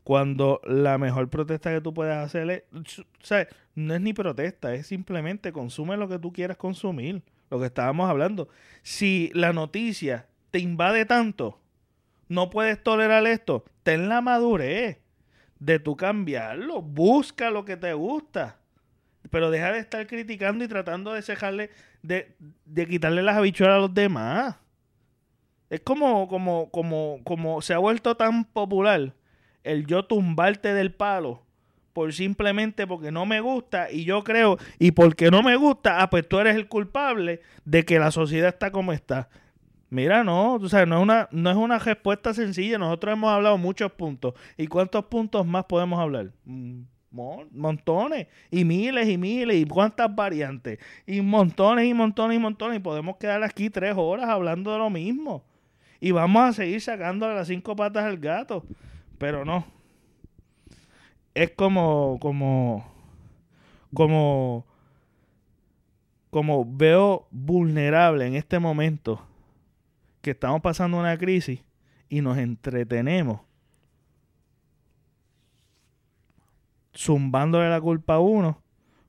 [0.05, 4.76] cuando la mejor protesta que tú puedes hacer es, o sea, no es ni protesta,
[4.76, 8.47] es simplemente consume lo que tú quieras consumir, lo que estábamos hablando.
[8.84, 11.59] Si la noticia te invade tanto,
[12.30, 14.99] no puedes tolerar esto, ten la madurez
[15.65, 18.59] de tú cambiarlo, busca lo que te gusta,
[19.31, 21.71] pero deja de estar criticando y tratando de cejarle,
[22.03, 22.35] de,
[22.65, 24.57] de quitarle las habichuelas a los demás.
[25.71, 29.13] Es como, como, como, como se ha vuelto tan popular
[29.63, 31.41] el yo tumbarte del palo
[31.93, 36.11] por simplemente porque no me gusta y yo creo y porque no me gusta, ah,
[36.11, 39.29] pues tú eres el culpable de que la sociedad está como está.
[39.90, 42.78] Mira, no, tú sabes, no es una, no es una respuesta sencilla.
[42.78, 44.34] Nosotros hemos hablado muchos puntos.
[44.57, 46.32] ¿Y cuántos puntos más podemos hablar?
[46.45, 46.82] Mm,
[47.52, 52.82] montones, y miles y miles, y cuántas variantes, y montones y montones y montones, y
[52.82, 55.44] podemos quedar aquí tres horas hablando de lo mismo.
[55.99, 58.66] Y vamos a seguir sacándole las cinco patas al gato.
[59.18, 59.66] Pero no.
[61.34, 62.86] Es como, como,
[63.94, 64.66] como,
[66.30, 69.22] como veo vulnerable en este momento
[70.26, 71.64] que estamos pasando una crisis
[72.10, 73.41] y nos entretenemos
[76.95, 78.60] zumbándole la culpa a uno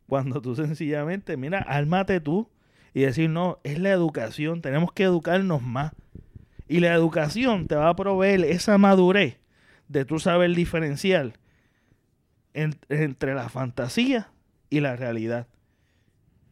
[0.06, 2.50] cuando tú sencillamente, mira, ármate tú
[2.92, 5.92] y decir, no, es la educación, tenemos que educarnos más.
[6.68, 9.40] Y la educación te va a proveer esa madurez
[9.88, 11.32] de tú saber diferenciar
[12.52, 14.28] entre la fantasía
[14.68, 15.46] y la realidad.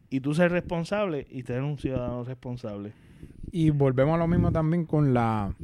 [0.09, 3.04] Y tú ser responsable y tener un ciudadano responsable.
[3.57, 5.55] Y volvemos a lo mismo también con la,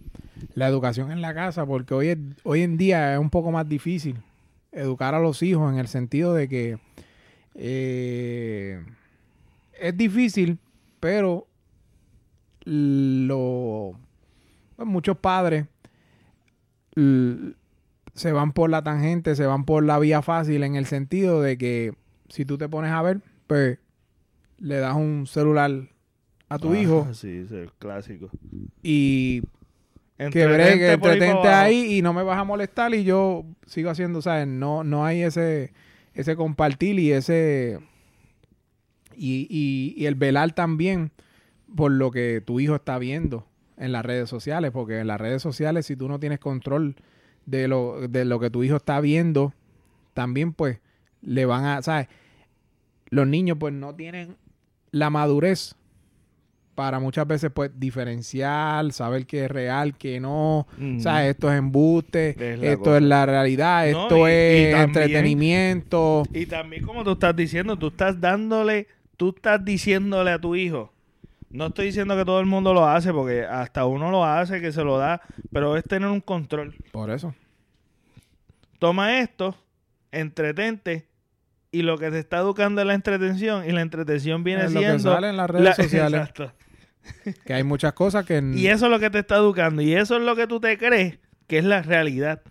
[0.55, 4.15] educación en la casa, porque hoy, hoy en día es un poco más difícil
[4.72, 6.80] educar a los hijos en el sentido de que
[7.53, 8.81] eh,
[9.77, 10.57] es difícil,
[11.01, 11.47] pero
[12.63, 13.99] lo,
[14.77, 15.65] pues muchos padres
[16.95, 21.57] se van por la tangente, se van por la vía fácil en el sentido de
[21.57, 21.93] que
[22.30, 23.80] si tú te pones a ver, pues
[24.59, 25.89] le das un celular
[26.52, 27.07] a tu hijo.
[27.14, 28.30] Sí, es el clásico.
[28.84, 29.41] Y
[30.18, 34.48] que bregue, entretente ahí y no me vas a molestar y yo sigo haciendo, ¿sabes?
[34.48, 35.72] No, no hay ese,
[36.14, 37.80] ese compartir y ese...
[39.15, 41.11] Y, y, y el velar también
[41.76, 43.48] por lo que tu hijo está viendo
[43.78, 46.95] en las redes sociales, porque en las redes sociales si tú no tienes control
[47.45, 49.53] de lo, de lo que tu hijo está viendo,
[50.14, 50.80] también pues
[51.22, 52.07] le van a, ¿sabes?
[53.10, 54.36] Los niños pues no tienen
[54.91, 55.76] la madurez
[56.76, 60.68] para muchas veces pues diferenciar, saber qué es real, qué no,
[60.99, 61.31] ¿sabes?
[61.31, 62.35] Esto es embuste,
[62.72, 66.23] esto es la realidad, esto es entretenimiento.
[66.34, 68.88] Y también como tú estás diciendo, tú estás dándole,
[69.18, 70.91] tú estás diciéndole a tu hijo,
[71.52, 74.72] no estoy diciendo que todo el mundo lo hace, porque hasta uno lo hace, que
[74.72, 75.22] se lo da,
[75.52, 76.76] pero es tener un control.
[76.91, 77.35] Por eso.
[78.80, 79.56] Toma esto,
[80.11, 81.06] entretente,
[81.72, 84.81] y lo que te está educando es la entretención, y la entretención viene siendo...
[84.81, 86.19] Lo que sale en las redes sociales.
[86.19, 86.52] Exacto.
[87.45, 88.43] Que hay muchas cosas que...
[88.53, 90.77] Y eso es lo que te está educando, y eso es lo que tú te
[90.77, 91.18] crees
[91.48, 92.41] que es la realidad.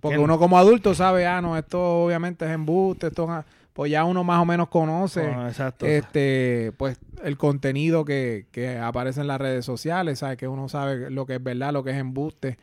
[0.00, 4.04] Porque uno como adulto sabe, ah, no, esto obviamente es embuste, esto es pues ya
[4.04, 5.50] uno más o menos conoce ah,
[5.82, 8.46] este pues el contenido que,
[8.82, 11.92] aparece en las redes sociales, sabe que uno sabe lo que es verdad, lo que
[11.92, 12.58] es embuste,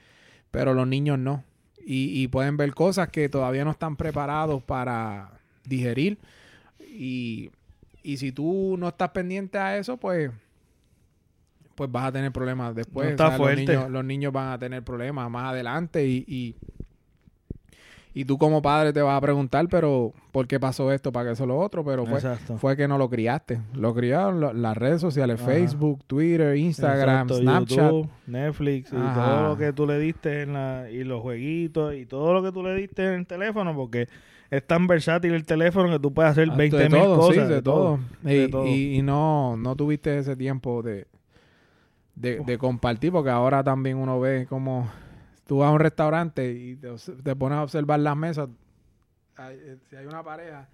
[0.51, 1.43] pero los niños no.
[1.89, 5.36] Y, pueden ver cosas que todavía no están preparados para
[5.67, 6.17] digerir.
[6.79, 7.51] Y,
[8.03, 10.31] y si tú no estás pendiente a eso, pues
[11.75, 13.15] pues vas a tener problemas después.
[13.19, 16.55] los, niños, los, niños, van a tener problemas más adelante y,
[18.17, 21.11] y tú como padre te vas a preguntar, pero ¿por qué pasó esto?
[21.11, 21.85] ¿Para qué eso lo otro?
[21.85, 22.19] Pero fue,
[22.57, 23.61] fue que no lo criaste.
[23.75, 27.93] Lo criaron las redes sociales, Facebook, Twitter, Instagram, Snapchat.
[28.25, 32.33] Netflix y todo lo que tú le diste en la, y los jueguitos y todo
[32.33, 34.07] lo que tú le diste en el teléfono, porque
[34.49, 37.47] es tan versátil el teléfono que tú puedes hacer Ah, 20 de mil todo, cosas.
[37.47, 37.99] sí, de, todo.
[38.23, 38.65] Y, de todo.
[38.67, 41.07] y- y no, no tuviste ese tiempo de,
[42.15, 44.89] de, de compartir, porque ahora también uno ve como
[45.45, 48.49] tú vas a un restaurante y te, pones a observar las mesas.
[49.35, 50.67] Hay- eh, si hay una pareja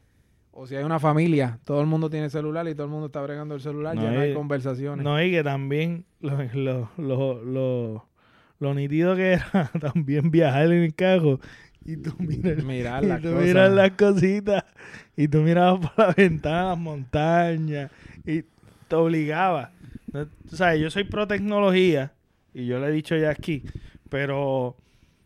[0.52, 3.22] o si hay una familia, todo el mundo tiene celular y todo el mundo está
[3.22, 5.04] bregando el celular, No, ya no hay conversaciones.
[5.04, 8.06] No, y que también lo, lo, lo, lo,
[8.60, 11.40] lo nítido que era también viajar en el carro
[11.86, 13.46] y tú miras, y las tú cosas.
[13.46, 14.64] miras las cositas
[15.16, 17.92] y tú mirabas por la ventana las montañas
[18.26, 18.44] y
[18.88, 19.72] te obligaba.
[20.50, 22.14] Tú sabes, yo soy pro tecnología
[22.54, 23.64] y yo le he dicho ya aquí,
[24.10, 24.76] pero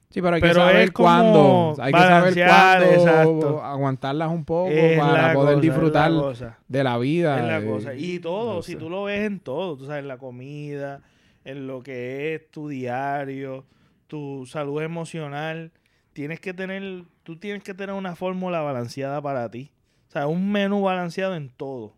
[0.10, 1.76] Sí, pero hay que saber cuándo.
[1.80, 3.64] Hay que saber cuándo exacto.
[3.64, 7.40] aguantarlas un poco es para poder cosa, disfrutar la de la vida.
[7.40, 7.94] Es la eh, cosa.
[7.94, 8.78] Y todo, no si sé.
[8.78, 11.02] tú lo ves en todo, tú sabes, en la comida,
[11.44, 13.66] en lo que es tu diario,
[14.08, 15.72] tu salud emocional,
[16.18, 19.72] tienes que tener, tú tienes que tener una fórmula balanceada para ti.
[20.08, 21.94] O sea, un menú balanceado en todo.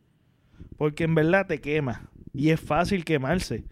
[0.76, 2.10] Porque en verdad te quema.
[2.34, 3.64] Y es fácil quemarse.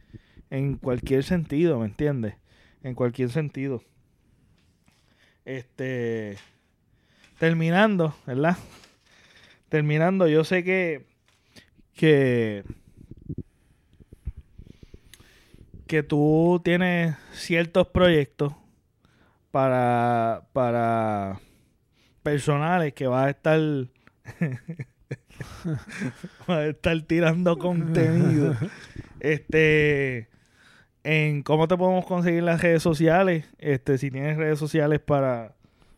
[0.50, 2.36] En cualquier sentido, ¿me entiendes?
[2.82, 3.84] En cualquier sentido.
[5.44, 6.38] Este.
[7.40, 8.56] Terminando, ¿verdad?
[9.68, 11.08] Terminando, yo sé que.
[11.94, 12.64] Que.
[15.88, 18.54] Que tú tienes ciertos proyectos
[19.52, 20.44] para.
[20.54, 21.40] para.
[22.24, 23.60] personales que vas a estar.
[26.48, 28.56] vas a estar tirando contenido.
[29.20, 30.30] Este.
[31.04, 33.46] En cómo te podemos conseguir las redes sociales.
[33.60, 35.56] Este, si tienes redes sociales para.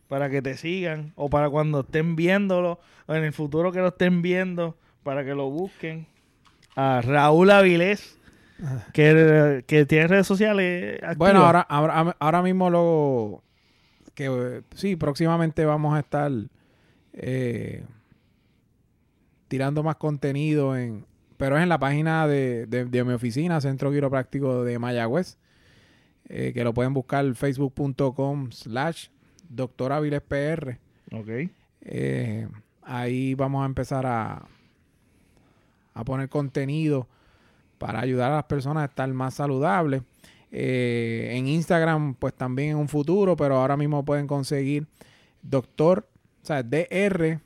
[0.08, 1.12] Para que te sigan.
[1.16, 2.80] O para cuando estén viéndolo.
[3.06, 4.76] O en el futuro que lo estén viendo.
[5.02, 6.06] Para que lo busquen.
[6.76, 8.19] A Raúl Avilés.
[8.92, 10.94] Que, que tiene redes sociales.
[10.96, 11.16] activas.
[11.18, 13.42] Bueno, ahora, ahora, ahora mismo lo
[14.14, 16.30] que sí, próximamente vamos a estar
[17.14, 17.84] eh,
[19.48, 21.06] tirando más contenido en,
[21.36, 25.38] pero es en la página de, de- de mi oficina, Centro Quiropráctico de Mayagüez,
[26.28, 29.08] eh, que lo pueden buscar facebook.com slash
[29.48, 30.78] doctor Avilés PR.
[31.12, 31.50] Ok.
[31.82, 32.46] Eh,
[32.82, 34.46] ahí vamos a empezar a,
[35.94, 37.08] a poner contenido
[37.80, 40.02] para ayudar a las personas a estar más saludables.
[40.52, 44.86] Eh, en Instagram, pues también en un futuro, pero ahora mismo pueden conseguir
[45.40, 46.06] doctor,
[46.42, 47.40] o sea, DR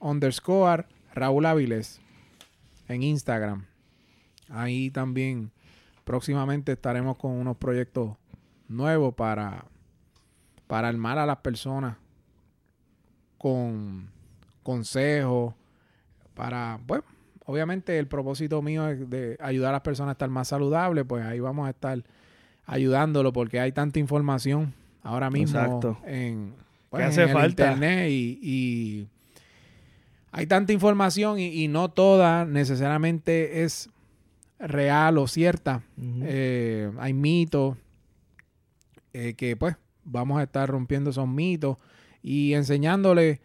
[0.00, 0.84] underscore
[1.14, 2.00] Raúl Áviles
[2.88, 3.66] en Instagram.
[4.48, 5.52] Ahí también
[6.02, 8.16] próximamente estaremos con unos proyectos
[8.66, 9.64] nuevos para,
[10.66, 11.96] para armar a las personas
[13.38, 14.10] con
[14.64, 15.54] consejos
[16.34, 17.02] para, pues,
[17.48, 21.24] obviamente el propósito mío es de ayudar a las personas a estar más saludables, pues
[21.24, 22.04] ahí vamos a estar
[22.66, 25.96] ayudándolo porque hay tanta información ahora mismo Exacto.
[26.04, 26.52] en,
[26.90, 27.62] pues, hace en el falta.
[27.62, 29.08] internet y, y
[30.30, 33.88] hay tanta información y, y no toda necesariamente es
[34.58, 35.80] real o cierta.
[35.96, 37.78] Eh, hay mitos
[39.14, 41.78] eh, que pues vamos a estar rompiendo esos mitos
[42.22, 43.40] y enseñándole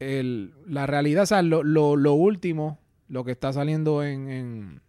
[0.00, 4.80] el- la realidad, o sea, lo, lo- lo último, lo que está saliendo en, en,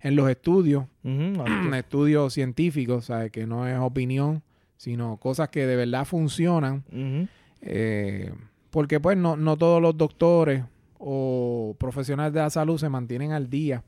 [0.00, 1.74] en los estudios, Ujú, ok.
[1.74, 3.30] estudios científicos, ¿sabes?
[3.30, 4.42] que no es opinión,
[4.76, 6.82] sino cosas que de verdad funcionan.
[7.60, 8.32] Eh,
[8.70, 10.64] porque pues no, no todos los doctores
[10.98, 13.84] o profesionales de la salud se mantienen al día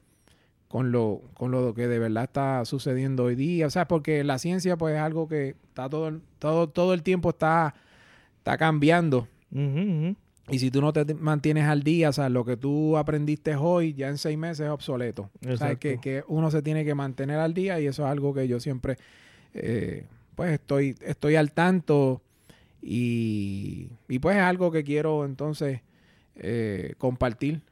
[0.68, 3.66] con lo, con lo que de verdad está sucediendo hoy día.
[3.66, 7.30] O sea, porque la ciencia pues es algo que está todo, todo, todo el tiempo
[7.30, 7.74] está,
[8.38, 9.26] está cambiando.
[9.52, 10.16] Ujú.
[10.50, 13.94] Y si tú no te mantienes al día, o sea, lo que tú aprendiste hoy
[13.94, 15.30] ya en seis meses es obsoleto.
[15.46, 18.34] O sea, que, que uno se tiene que mantener al día y eso es algo
[18.34, 18.98] que yo siempre,
[19.54, 20.04] eh,
[20.34, 22.20] pues estoy, estoy al tanto
[22.82, 25.80] y, y pues es algo que quiero entonces
[26.36, 27.62] eh, compartir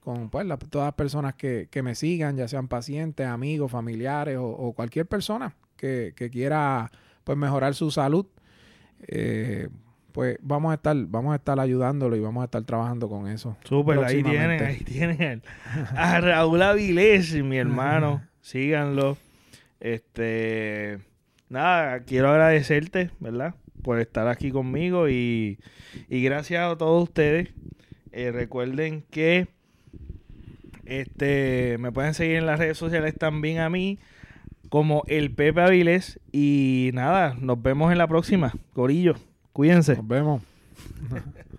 [0.00, 4.36] con pues, la- todas las personas que, que me sigan, ya sean pacientes, amigos, familiares
[4.36, 6.90] o, o cualquier persona que, que quiera
[7.24, 8.26] pues mejorar su salud.
[9.08, 9.68] Eh,
[10.20, 13.56] pues vamos a estar, vamos a estar ayudándolo y vamos a estar trabajando con eso.
[13.64, 15.42] Súper, ahí tienen, ahí tienen
[15.96, 18.20] a Raúl Avilés, mi hermano.
[18.42, 19.16] Síganlo.
[19.80, 20.98] Este,
[21.48, 23.54] nada, quiero agradecerte, ¿verdad?
[23.82, 25.58] Por estar aquí conmigo y,
[26.10, 27.48] y gracias a todos ustedes.
[28.12, 29.48] Eh, recuerden que
[30.84, 33.98] este me pueden seguir en las redes sociales también a mí
[34.68, 38.52] como el Pepe Avilés y nada, nos vemos en la próxima.
[38.74, 39.14] Corillo,
[39.60, 39.94] cuídense.
[39.94, 40.42] Nos vemos.